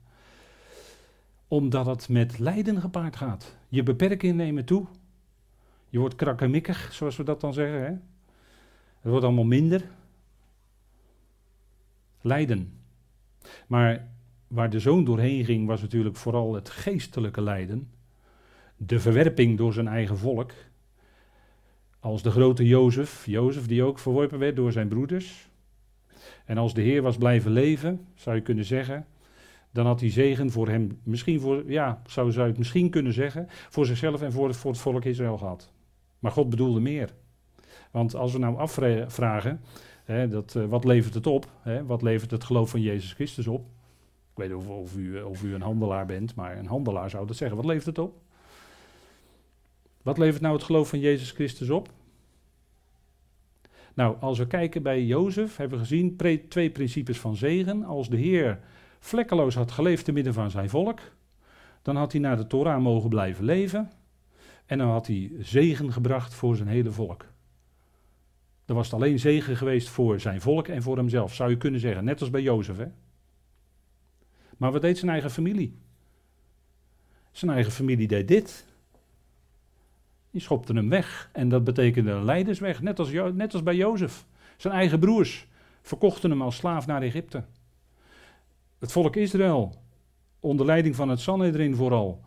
[1.49, 3.57] Omdat het met lijden gepaard gaat.
[3.69, 4.87] Je beperkingen nemen toe.
[5.89, 7.81] Je wordt krakkemikkig, zoals we dat dan zeggen.
[7.81, 7.93] Hè?
[9.01, 9.91] Het wordt allemaal minder
[12.21, 12.81] lijden.
[13.67, 14.09] Maar
[14.47, 17.91] waar de zoon doorheen ging, was natuurlijk vooral het geestelijke lijden.
[18.77, 20.53] De verwerping door zijn eigen volk.
[22.05, 25.49] Als de grote Jozef, Jozef die ook verworpen werd door zijn broeders.
[26.45, 29.07] En als de Heer was blijven leven, zou je kunnen zeggen,
[29.71, 33.13] dan had hij zegen voor hem, misschien voor, ja, zou, zou je het misschien kunnen
[33.13, 35.73] zeggen, voor zichzelf en voor het, voor het volk Israël gehad.
[36.19, 37.15] Maar God bedoelde meer.
[37.91, 39.61] Want als we nou afvragen,
[40.29, 41.47] dat, uh, wat levert het op?
[41.87, 43.67] wat levert het geloof van Jezus Christus op?
[44.31, 47.37] Ik weet of, of, u, of u een handelaar bent, maar een handelaar zou dat
[47.37, 47.57] zeggen.
[47.57, 48.24] Wat levert het op?
[50.05, 51.93] Wat levert nou het geloof van Jezus Christus op?
[53.95, 56.17] Nou, als we kijken bij Jozef, hebben we gezien
[56.49, 57.85] twee principes van zegen.
[57.85, 58.61] Als de Heer
[58.99, 61.01] vlekkeloos had geleefd te midden van zijn volk,
[61.83, 63.91] dan had hij naar de Torah mogen blijven leven.
[64.67, 67.27] En dan had hij zegen gebracht voor zijn hele volk.
[68.65, 71.81] Dan was het alleen zegen geweest voor zijn volk en voor hemzelf, zou je kunnen
[71.81, 72.05] zeggen.
[72.05, 72.77] Net als bij Jozef.
[72.77, 72.87] Hè?
[74.57, 75.79] Maar wat deed zijn eigen familie?
[77.31, 78.74] Zijn eigen familie deed dit.
[80.35, 81.31] Die schopte hem weg.
[81.33, 84.27] En dat betekende een leidersweg, net als, net als bij Jozef.
[84.57, 85.47] Zijn eigen broers
[85.83, 87.45] verkochten hem als slaaf naar Egypte.
[88.79, 89.75] Het volk Israël,
[90.41, 92.21] onder leiding van het Sanhedrin vooral,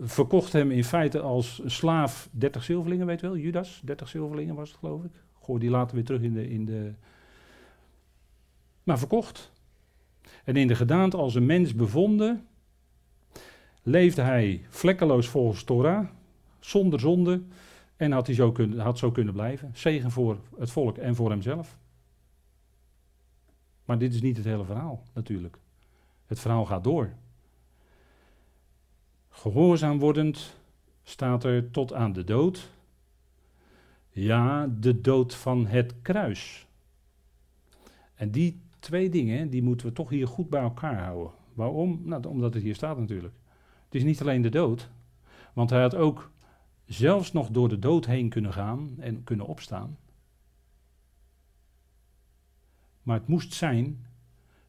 [0.00, 4.68] verkocht hem in feite als slaaf 30 zilverlingen, weet je wel, Judas, 30 zilverlingen was
[4.68, 5.12] het geloof ik.
[5.42, 6.92] Gooi die later weer terug in de, in de.
[8.82, 9.52] Maar verkocht.
[10.44, 12.46] En in de gedaante als een mens bevonden,
[13.82, 16.06] leefde hij vlekkeloos volgens Torah,
[16.64, 17.42] zonder zonde,
[17.96, 19.70] en had, hij zo kunnen, had zo kunnen blijven.
[19.74, 21.78] Zegen voor het volk en voor hemzelf.
[23.84, 25.58] Maar dit is niet het hele verhaal, natuurlijk.
[26.26, 27.12] Het verhaal gaat door.
[29.28, 30.56] Gehoorzaam wordend
[31.02, 32.70] staat er tot aan de dood.
[34.10, 36.66] Ja, de dood van het kruis.
[38.14, 41.32] En die twee dingen, die moeten we toch hier goed bij elkaar houden.
[41.52, 42.00] Waarom?
[42.04, 43.34] Nou, omdat het hier staat natuurlijk.
[43.84, 44.90] Het is niet alleen de dood,
[45.52, 46.32] want hij had ook
[46.86, 49.98] zelfs nog door de dood heen kunnen gaan en kunnen opstaan.
[53.02, 54.06] Maar het moest zijn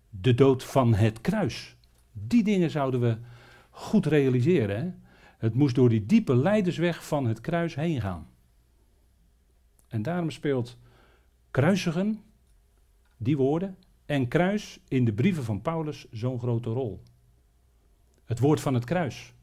[0.10, 1.76] de dood van het kruis.
[2.12, 3.18] Die dingen zouden we
[3.70, 4.78] goed realiseren.
[4.78, 4.92] Hè?
[5.38, 8.28] Het moest door die diepe leidersweg van het kruis heen gaan.
[9.88, 10.78] En daarom speelt
[11.52, 12.24] kruisigen,
[13.18, 17.04] die woorden, en kruis in de brieven van Paulus zo'n grote rol.
[18.26, 19.35] Het woord van het kruis.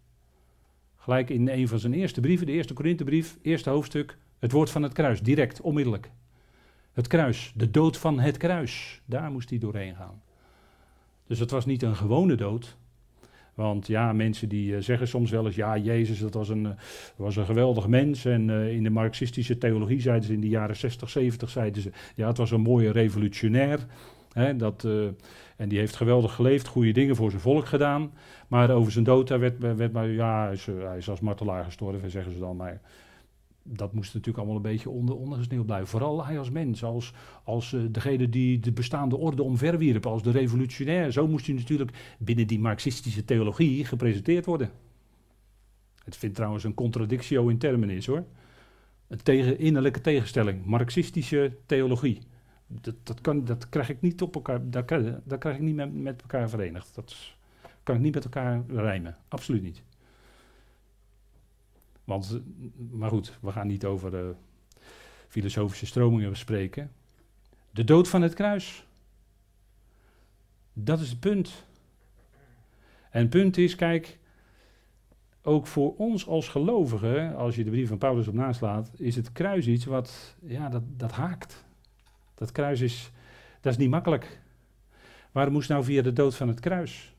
[1.03, 4.83] Gelijk in een van zijn eerste brieven, de eerste Korinthebrief, eerste hoofdstuk, het woord van
[4.83, 6.11] het kruis, direct, onmiddellijk.
[6.93, 10.23] Het kruis, de dood van het kruis, daar moest hij doorheen gaan.
[11.27, 12.77] Dus het was niet een gewone dood,
[13.55, 16.71] want ja, mensen die uh, zeggen soms wel eens, ja, Jezus dat was een, uh,
[17.17, 18.25] was een geweldig mens.
[18.25, 21.91] En uh, in de marxistische theologie zeiden ze in de jaren 60, 70, zeiden ze,
[22.15, 23.87] ja, het was een mooie revolutionair.
[24.33, 24.87] Hè, dat,
[25.63, 28.13] en die heeft geweldig geleefd, goede dingen voor zijn volk gedaan.
[28.49, 31.65] Maar over zijn dood, daar werd, werd maar, ja, hij is, hij is als martelaar
[31.65, 32.57] gestorven, zeggen ze dan.
[32.57, 32.81] Maar
[33.63, 35.89] dat moest natuurlijk allemaal een beetje onder, ondergesneeuwd blijven.
[35.89, 37.13] Vooral hij als mens, als,
[37.45, 41.13] als uh, degene die de bestaande orde omverwierp, als de revolutionair.
[41.13, 44.71] Zo moest hij natuurlijk binnen die marxistische theologie gepresenteerd worden.
[46.05, 48.25] Het vindt trouwens een contradictio in terminis hoor.
[49.09, 52.19] Een tegen, innerlijke tegenstelling, marxistische theologie.
[52.81, 54.85] Dat, dat, kan, dat krijg ik niet op elkaar, dat,
[55.39, 56.95] krijg ik niet met, met elkaar verenigd.
[56.95, 57.35] Dat
[57.83, 59.83] kan ik niet met elkaar rijmen, absoluut niet.
[62.05, 62.41] Want,
[62.91, 64.35] maar goed, we gaan niet over
[65.29, 66.93] filosofische stromingen spreken.
[67.71, 68.87] De dood van het kruis.
[70.73, 71.65] Dat is het punt.
[73.11, 74.19] En het punt is, kijk,
[75.43, 79.33] ook voor ons als gelovigen, als je de brief van Paulus op naslaat, is het
[79.33, 81.65] kruis iets wat, ja, dat, dat haakt.
[82.43, 83.11] Dat kruis is,
[83.61, 84.41] dat is niet makkelijk.
[85.33, 87.15] Waarom moest nou via de dood van het kruis?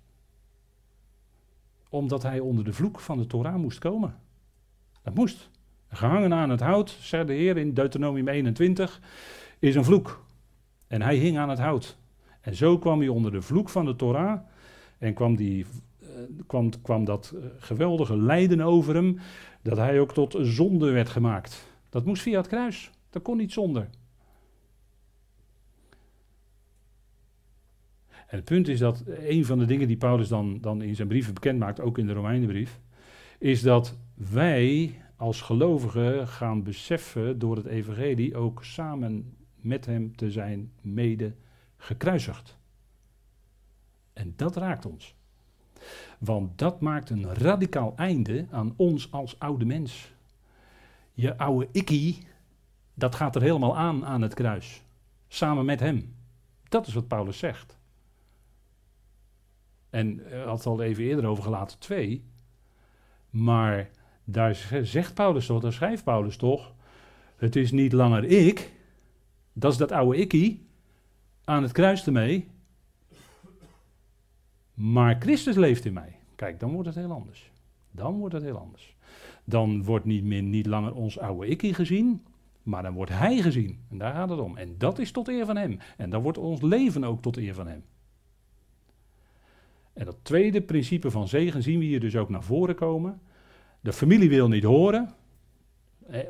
[1.89, 4.15] Omdat hij onder de vloek van de Torah moest komen.
[5.01, 5.49] Dat moest.
[5.89, 9.01] Gehangen aan het hout, zegt de Heer in Deuteronomium 21,
[9.59, 10.25] is een vloek.
[10.87, 11.97] En hij hing aan het hout.
[12.41, 14.39] En zo kwam hij onder de vloek van de Torah
[14.97, 15.65] en kwam, die,
[16.01, 16.07] uh,
[16.47, 19.19] kwam, kwam dat uh, geweldige lijden over hem,
[19.61, 21.67] dat hij ook tot zonde werd gemaakt.
[21.89, 22.91] Dat moest via het kruis.
[23.09, 23.89] Dat kon niet zonder.
[28.33, 31.07] En het punt is dat een van de dingen die Paulus dan, dan in zijn
[31.07, 32.79] brieven bekend maakt, ook in de Romeinenbrief,
[33.37, 40.31] is dat wij als gelovigen gaan beseffen door het evangelie ook samen met hem te
[40.31, 41.35] zijn mede
[41.77, 42.57] gekruisigd.
[44.13, 45.15] En dat raakt ons.
[46.19, 50.13] Want dat maakt een radicaal einde aan ons als oude mens.
[51.11, 52.27] Je oude ikkie,
[52.93, 54.83] dat gaat er helemaal aan aan het kruis.
[55.27, 56.15] Samen met hem.
[56.69, 57.81] Dat is wat Paulus zegt.
[59.93, 62.23] En hij had het al even eerder over gelaten twee.
[63.29, 63.89] Maar
[64.23, 66.73] daar zegt Paulus toch, daar schrijft Paulus toch.
[67.35, 68.71] Het is niet langer ik,
[69.53, 70.67] dat is dat oude ikkie,
[71.43, 72.47] aan het kruis ermee.
[74.73, 76.19] Maar Christus leeft in mij.
[76.35, 77.51] Kijk, dan wordt het heel anders.
[77.91, 78.95] Dan wordt het heel anders.
[79.43, 82.25] Dan wordt niet, meer, niet langer ons oude ikkie gezien,
[82.63, 83.79] maar dan wordt hij gezien.
[83.89, 84.57] En daar gaat het om.
[84.57, 85.79] En dat is tot eer van hem.
[85.97, 87.83] En dan wordt ons leven ook tot eer van hem.
[89.93, 93.21] En dat tweede principe van zegen zien we hier dus ook naar voren komen.
[93.79, 95.13] De familie wil niet horen.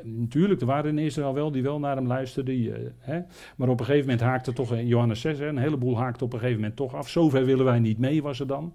[0.02, 2.54] Natuurlijk, er waren in Israël wel die wel naar hem luisterden.
[2.54, 3.18] Die, eh,
[3.56, 6.32] maar op een gegeven moment haakte toch, in Johannes 6, hè, een heleboel haakte op
[6.32, 7.08] een gegeven moment toch af.
[7.08, 8.74] Zover willen wij niet mee, was er dan.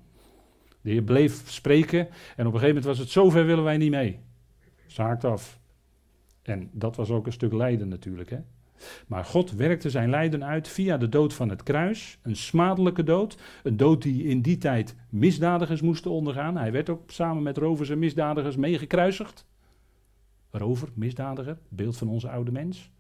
[0.82, 2.08] De Heer bleef spreken en
[2.48, 4.20] op een gegeven moment was het zover willen wij niet mee.
[4.88, 5.60] Ze haakte af.
[6.42, 8.30] En dat was ook een stuk lijden natuurlijk.
[8.30, 8.38] Hè.
[9.08, 13.38] Maar God werkte zijn lijden uit via de dood van het kruis, een smadelijke dood,
[13.64, 16.58] een dood die in die tijd misdadigers moesten ondergaan.
[16.58, 19.46] Hij werd ook samen met rovers en misdadigers meegekruisigd.
[20.52, 22.92] Rover, misdadiger, beeld van onze oude mens.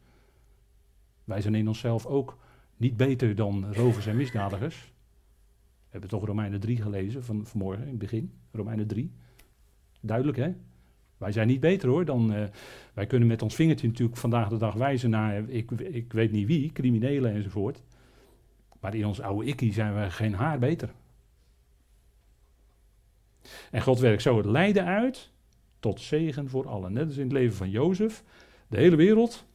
[1.24, 2.38] Wij zijn in onszelf ook
[2.78, 4.94] niet beter dan rovers en misdadigers.
[5.90, 8.34] We hebben toch Romeinen 3 gelezen van vanmorgen in het begin.
[8.52, 9.12] Romeinen 3.
[10.02, 10.54] Duidelijk hè?
[11.20, 12.34] Wij zijn niet beter hoor dan.
[12.34, 12.44] Uh,
[12.94, 15.50] wij kunnen met ons vingertje natuurlijk vandaag de dag wijzen naar.
[15.50, 17.84] Ik, ik weet niet wie, criminelen enzovoort.
[18.80, 20.90] Maar in ons oude ikkie zijn we geen haar beter.
[23.72, 25.32] En God werkt zo het lijden uit
[25.80, 26.94] tot zegen voor allen.
[26.94, 28.24] Net als in het leven van Jozef,
[28.68, 29.46] de hele wereld.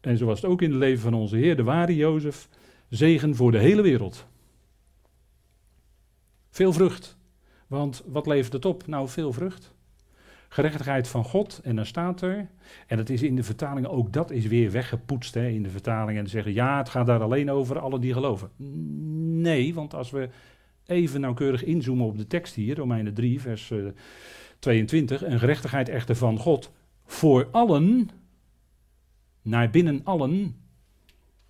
[0.00, 2.48] En zo was het ook in het leven van onze Heer, de ware Jozef.
[2.88, 4.26] Zegen voor de hele wereld.
[6.50, 7.16] Veel vrucht.
[7.66, 8.86] Want wat levert het op?
[8.86, 9.73] Nou, veel vrucht
[10.54, 11.60] gerechtigheid van God.
[11.64, 12.48] En dan staat er,
[12.86, 16.22] en dat is in de vertalingen, ook dat is weer weggepoetst hè, in de vertalingen.
[16.22, 18.50] En zeggen, ja, het gaat daar alleen over alle die geloven.
[19.40, 20.28] Nee, want als we
[20.86, 23.88] even nauwkeurig inzoomen op de tekst hier, Romeinen 3, vers uh,
[24.58, 25.24] 22.
[25.24, 26.72] Een gerechtigheid echter van God
[27.04, 28.10] voor allen,
[29.42, 30.56] naar binnen allen.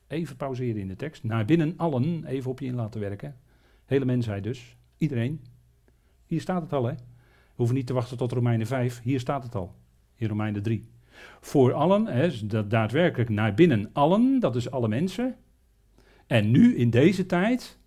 [0.07, 1.25] Even pauzeren in de tekst.
[1.25, 3.37] Naar binnen allen, even op je in laten werken.
[3.85, 5.45] Hele mensheid dus, iedereen.
[6.27, 6.95] Hier staat het al, hè?
[7.55, 9.03] Hoeven niet te wachten tot Romeinen 5.
[9.03, 9.75] Hier staat het al.
[10.15, 10.89] In Romeinen 3.
[11.41, 15.37] Voor allen, hè, dat daadwerkelijk naar binnen allen, dat is alle mensen.
[16.27, 17.79] En nu in deze tijd,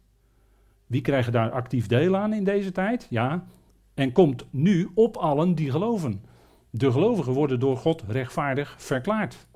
[0.86, 3.08] wie krijgen daar actief deel aan in deze tijd?
[3.10, 3.48] Ja,
[3.94, 6.24] en komt nu op allen die geloven.
[6.70, 9.48] De gelovigen worden door God rechtvaardig verklaard.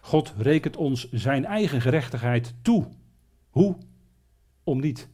[0.00, 2.86] God rekent ons zijn eigen gerechtigheid toe.
[3.50, 3.76] Hoe?
[4.64, 5.08] Om niet.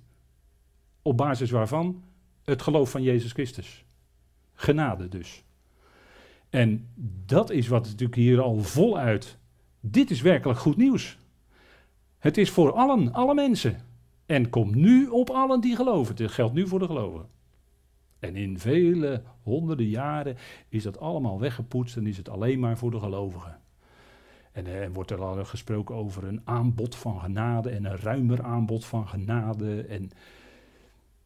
[1.03, 2.03] Op basis waarvan?
[2.45, 3.85] Het geloof van Jezus Christus.
[4.61, 5.45] Genade dus.
[6.51, 6.89] En
[7.27, 9.39] dat is wat natuurlijk hier al voluit.
[9.81, 11.19] Dit is werkelijk goed nieuws.
[12.19, 13.87] Het is voor allen, alle mensen.
[14.27, 16.17] En komt nu op allen die geloven.
[16.17, 17.29] Het geldt nu voor de gelovigen.
[18.19, 20.37] En in vele honderden jaren
[20.69, 23.61] is dat allemaal weggepoetst en is het alleen maar voor de gelovigen.
[24.53, 28.43] En er eh, wordt er al gesproken over een aanbod van genade en een ruimer
[28.43, 29.83] aanbod van genade.
[29.83, 30.11] En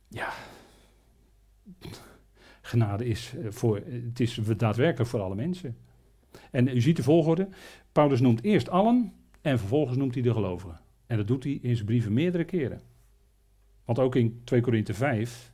[0.08, 0.32] ja,
[2.66, 5.76] genade is, eh, voor, het is daadwerkelijk voor alle mensen.
[6.50, 7.48] En u ziet de volgorde.
[7.92, 10.80] Paulus noemt eerst allen en vervolgens noemt hij de gelovigen.
[11.06, 12.80] En dat doet hij in zijn brieven meerdere keren.
[13.84, 15.52] Want ook in 2 Korinthe 5,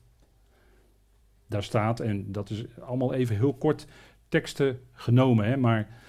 [1.46, 3.86] daar staat, en dat is allemaal even heel kort
[4.28, 6.00] teksten genomen, hè, maar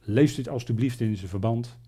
[0.00, 1.78] lees dit alstublieft in zijn verband.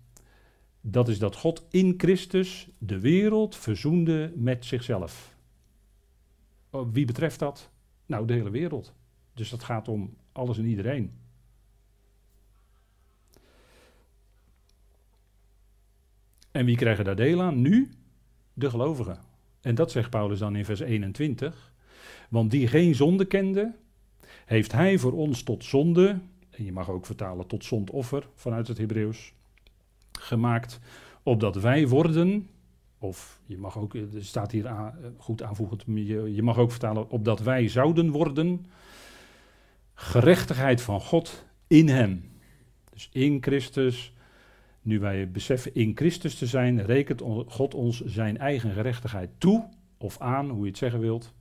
[0.81, 5.35] Dat is dat God in Christus de wereld verzoende met zichzelf.
[6.69, 7.69] Oh, wie betreft dat?
[8.05, 8.93] Nou, de hele wereld.
[9.33, 11.11] Dus dat gaat om alles en iedereen.
[16.51, 17.61] En wie krijgen daar deel aan?
[17.61, 17.91] Nu
[18.53, 19.19] de gelovigen.
[19.61, 21.73] En dat zegt Paulus dan in vers 21.
[22.29, 23.75] Want die geen zonde kende,
[24.45, 28.77] heeft hij voor ons tot zonde, en je mag ook vertalen tot zondoffer vanuit het
[28.77, 29.33] Hebreeuws,
[30.11, 30.79] gemaakt,
[31.23, 32.49] opdat wij worden,
[33.05, 37.09] of je mag ook, er staat hier aan, goed aanvoegend, je, je mag ook vertalen,
[37.09, 38.65] opdat wij zouden worden,
[39.93, 42.31] gerechtigheid van God in hem.
[42.93, 44.13] Dus in Christus
[44.81, 50.19] nu wij beseffen in Christus te zijn, rekent God ons zijn eigen gerechtigheid toe, of
[50.19, 51.33] aan, hoe je het zeggen wilt.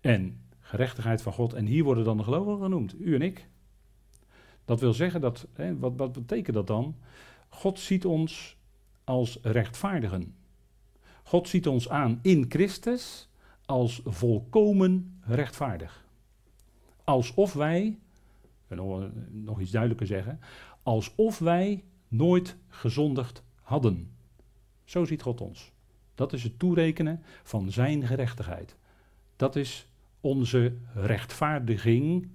[0.00, 3.46] En gerechtigheid van God, en hier worden dan de gelovigen genoemd, u en ik.
[4.64, 6.96] Dat wil zeggen dat, hè, wat, wat betekent dat dan?
[7.48, 8.56] God ziet ons
[9.04, 10.34] als rechtvaardigen.
[11.22, 13.28] God ziet ons aan in Christus
[13.66, 16.04] als volkomen rechtvaardig.
[17.04, 17.98] Alsof wij,
[18.68, 20.40] nog, nog iets duidelijker zeggen,
[20.82, 24.10] alsof wij nooit gezondigd hadden.
[24.84, 25.72] Zo ziet God ons.
[26.14, 28.76] Dat is het toerekenen van zijn gerechtigheid.
[29.36, 29.86] Dat is
[30.20, 32.28] onze rechtvaardiging.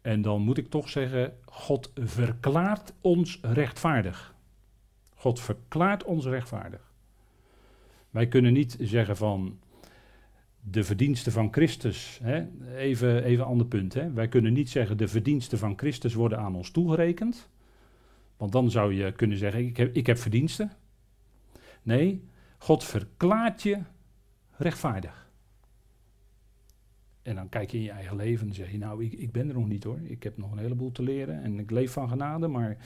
[0.00, 4.34] En dan moet ik toch zeggen, God verklaart ons rechtvaardig.
[5.26, 6.92] God verklaart ons rechtvaardig.
[8.10, 9.58] Wij kunnen niet zeggen van
[10.60, 12.20] de verdiensten van Christus.
[12.22, 12.46] Hè?
[12.76, 13.94] Even, een ander punt.
[13.94, 14.12] Hè?
[14.12, 17.48] Wij kunnen niet zeggen de verdiensten van Christus worden aan ons toegerekend.
[18.36, 20.72] Want dan zou je kunnen zeggen, ik heb, ik heb verdiensten.
[21.82, 23.78] Nee, God verklaart je
[24.56, 25.30] rechtvaardig.
[27.22, 29.48] En dan kijk je in je eigen leven en zeg je, nou, ik, ik ben
[29.48, 29.98] er nog niet hoor.
[30.02, 32.76] Ik heb nog een heleboel te leren en ik leef van genade, maar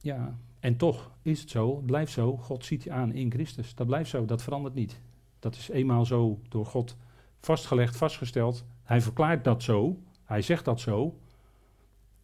[0.00, 2.36] ja, en toch is het zo, het blijft zo.
[2.36, 3.74] God ziet je aan in Christus.
[3.74, 5.00] Dat blijft zo, dat verandert niet.
[5.38, 6.96] Dat is eenmaal zo door God
[7.40, 8.64] vastgelegd, vastgesteld.
[8.82, 11.18] Hij verklaart dat zo, hij zegt dat zo.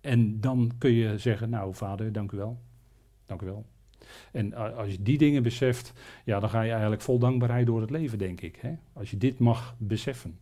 [0.01, 2.61] En dan kun je zeggen, nou vader, dank u wel.
[3.27, 3.67] Dank u wel.
[4.33, 5.93] En als je die dingen beseft,
[6.25, 8.57] ja, dan ga je eigenlijk vol dankbaarheid door het leven, denk ik.
[8.57, 8.75] Hè?
[8.93, 10.39] Als je dit mag beseffen.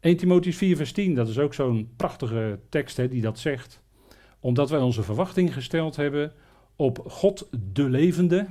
[0.00, 3.82] 1 Timotheus 4, vers 10, dat is ook zo'n prachtige tekst hè, die dat zegt.
[4.40, 6.32] Omdat wij onze verwachting gesteld hebben
[6.76, 8.46] op God de levende,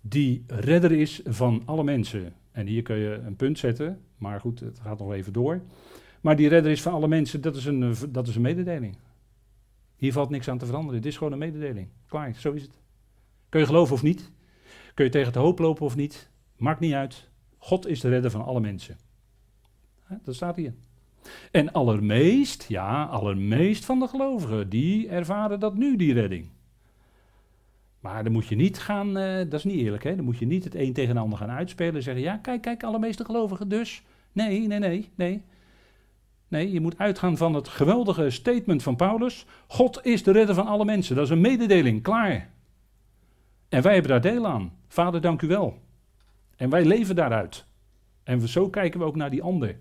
[0.00, 2.34] die redder is van alle mensen.
[2.50, 5.60] En hier kun je een punt zetten, maar goed, het gaat nog even door.
[6.20, 8.96] Maar die redder is van alle mensen, dat is een, dat is een mededeling.
[9.96, 11.02] Hier valt niks aan te veranderen.
[11.02, 11.88] Dit is gewoon een mededeling.
[12.06, 12.80] Klaar, zo is het.
[13.48, 14.30] Kun je geloven of niet?
[14.94, 16.30] Kun je tegen de hoop lopen of niet?
[16.56, 17.28] Maakt niet uit.
[17.58, 18.98] God is de redder van alle mensen.
[20.24, 20.74] Dat staat hier.
[21.50, 26.48] En allermeest, ja, allermeest van de gelovigen, die ervaren dat nu, die redding.
[28.00, 30.16] Maar dan moet je niet gaan, uh, dat is niet eerlijk, hè?
[30.16, 32.62] Dan moet je niet het een tegen de ander gaan uitspelen en zeggen, ja, kijk,
[32.62, 34.02] kijk, allermeeste gelovigen dus.
[34.32, 35.42] Nee, nee, nee, nee.
[36.48, 39.46] Nee, je moet uitgaan van het geweldige statement van Paulus.
[39.66, 41.14] God is de redder van alle mensen.
[41.14, 42.50] Dat is een mededeling, klaar.
[43.68, 44.72] En wij hebben daar deel aan.
[44.88, 45.78] Vader, dank u wel.
[46.56, 47.64] En wij leven daaruit.
[48.22, 49.78] En zo kijken we ook naar die ander.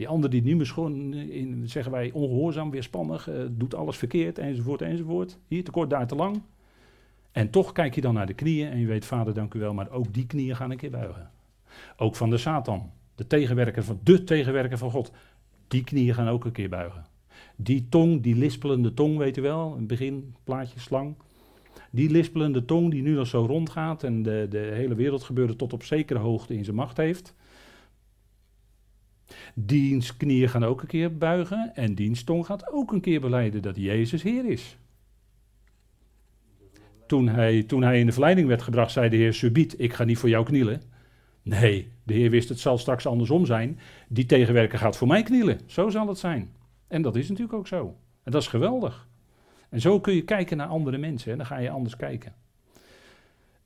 [0.00, 4.82] Die ander die nu misschien, in, zeggen wij, ongehoorzaam, weerspannig, uh, doet alles verkeerd, enzovoort,
[4.82, 5.38] enzovoort.
[5.46, 6.42] Hier te kort, daar te lang.
[7.32, 9.74] En toch kijk je dan naar de knieën en je weet, vader, dank u wel,
[9.74, 11.30] maar ook die knieën gaan een keer buigen.
[11.96, 15.12] Ook van de Satan, de tegenwerker van, de tegenwerker van God.
[15.68, 17.06] Die knieën gaan ook een keer buigen.
[17.56, 21.14] Die tong, die lispelende tong, weet u wel, een begin, plaatje, slang.
[21.90, 25.82] Die lispelende tong die nu nog zo rondgaat en de, de hele wereldgebeuren tot op
[25.82, 27.34] zekere hoogte in zijn macht heeft.
[29.54, 33.62] Diens knieën gaan ook een keer buigen en diens tong gaat ook een keer beleiden
[33.62, 34.76] dat Jezus Heer is.
[37.06, 40.04] Toen hij, toen hij in de verleiding werd gebracht, zei de Heer Subiet, ik ga
[40.04, 40.82] niet voor jou knielen.
[41.42, 43.78] Nee, de Heer wist het zal straks andersom zijn.
[44.08, 45.60] Die tegenwerker gaat voor mij knielen.
[45.66, 46.54] Zo zal het zijn.
[46.88, 47.96] En dat is natuurlijk ook zo.
[48.22, 49.08] En dat is geweldig.
[49.68, 51.32] En zo kun je kijken naar andere mensen.
[51.32, 52.34] En dan ga je anders kijken.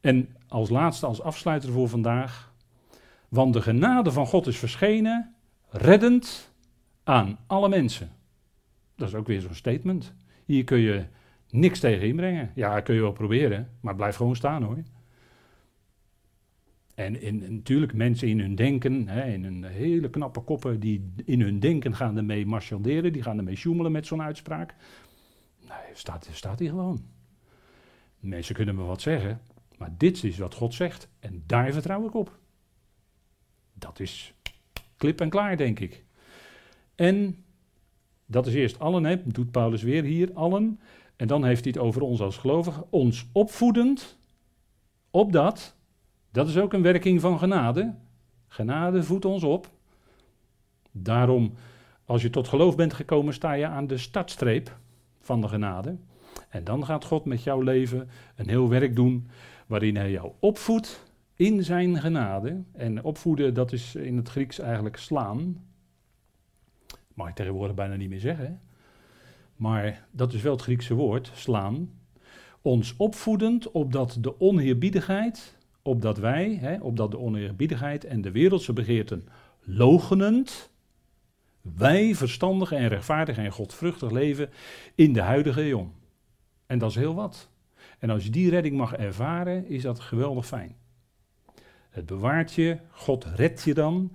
[0.01, 2.53] En als laatste, als afsluiter voor vandaag.
[3.29, 5.34] Want de genade van God is verschenen,
[5.75, 6.53] reddend
[7.03, 8.11] aan alle mensen.
[8.97, 10.15] Dat is ook weer zo'n statement.
[10.45, 11.05] Hier kun je
[11.51, 12.53] niks tegen inbrengen.
[12.55, 14.79] Ja, kun je wel proberen, maar blijf gewoon staan hoor.
[16.95, 21.41] En, in, natuurlijk mensen in hun denken, hè, in hun hele knappe koppen, die in
[21.41, 24.75] hun denken gaan ermee marchanderen, die gaan ermee sjoemelen met zo'n uitspraak.
[25.61, 27.05] Nee, staat, staat hier gewoon.
[28.19, 29.41] Mensen kunnen me wat zeggen,
[29.79, 32.39] maar dit is wat God zegt en daar vertrouw ik op.
[33.73, 34.34] Dat is
[35.05, 36.05] klip en klaar, denk ik.
[36.95, 37.45] En
[38.27, 40.81] dat is eerst allen, hè, doet Paulus weer hier, allen.
[41.17, 44.19] En dan heeft hij het over ons als gelovigen, ons opvoedend,
[45.11, 45.77] opdat,
[46.33, 47.95] dat is ook een werking van genade.
[48.49, 49.71] Genade voedt ons op.
[50.91, 51.53] Daarom,
[52.05, 54.77] als je tot geloof bent gekomen, sta je aan de startstreep
[55.21, 55.97] van de genade.
[56.49, 59.29] En dan gaat God met jouw leven een heel werk doen
[59.67, 62.63] waarin hij jou opvoedt in zijn genade.
[62.73, 65.65] En opvoeden, dat is in het Grieks eigenlijk slaan.
[67.15, 68.61] Mag ik tegenwoordig bijna niet meer zeggen.
[69.57, 71.91] Maar dat is wel het Griekse woord, slaan.
[72.63, 79.29] Ons opvoedend opdat de onheerbiedigheid, opdat wij, hè, opdat de oneerbiedigheid en de wereldse begeerten
[79.61, 80.71] logenend,
[81.61, 84.51] wij verstandig en rechtvaardig en godvruchtig leven
[84.95, 85.93] in de huidige eeuw.
[86.67, 87.49] En dat is heel wat.
[87.99, 90.77] En als je die redding mag ervaren, is dat geweldig fijn.
[91.95, 94.13] Het bewaart je, God redt je dan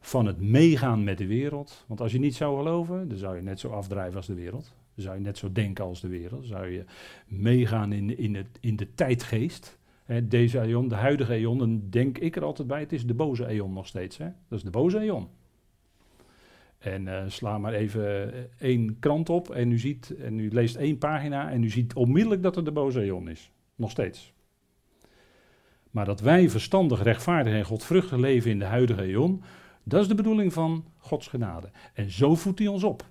[0.00, 1.84] van het meegaan met de wereld.
[1.88, 4.74] Want als je niet zou geloven, dan zou je net zo afdrijven als de wereld.
[4.94, 6.40] Dan zou je net zo denken als de wereld.
[6.40, 6.84] Dan zou je
[7.26, 9.78] meegaan in, in, het, in de tijdgeest.
[10.22, 13.46] deze eon, de huidige eon, dan denk ik er altijd bij, het is de boze
[13.46, 14.16] eon nog steeds.
[14.18, 14.28] Hè?
[14.48, 15.28] Dat is de boze eon.
[16.78, 20.76] En uh, sla maar even eh, één krant op en u ziet, en u leest
[20.76, 23.52] één pagina en u ziet onmiddellijk dat het de boze eon is.
[23.74, 24.32] Nog steeds.
[25.90, 29.42] Maar dat wij verstandig, rechtvaardig en godvruchtig leven in de huidige eon,
[29.82, 31.70] dat is de bedoeling van Gods genade.
[31.94, 33.04] En zo voedt hij ons op.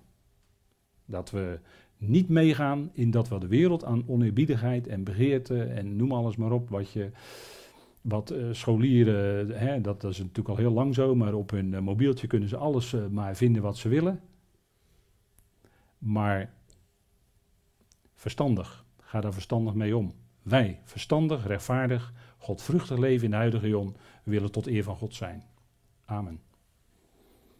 [1.05, 1.59] Dat we
[1.97, 6.51] niet meegaan in dat wat de wereld aan oneerbiedigheid en begeerte en noem alles maar
[6.51, 7.11] op wat je
[8.01, 11.71] wat uh, scholieren, hè, dat, dat, is natuurlijk al heel lang zo, maar op hun
[11.71, 14.21] uh, mobieltje kunnen ze alles uh, maar vinden wat ze willen.
[15.97, 16.53] Maar
[18.15, 20.11] verstandig, ga daar verstandig mee om.
[20.41, 25.43] Wij, verstandig, rechtvaardig, godvruchtig leven in de huidige Jon, willen tot eer van God zijn.
[26.05, 26.41] Amen.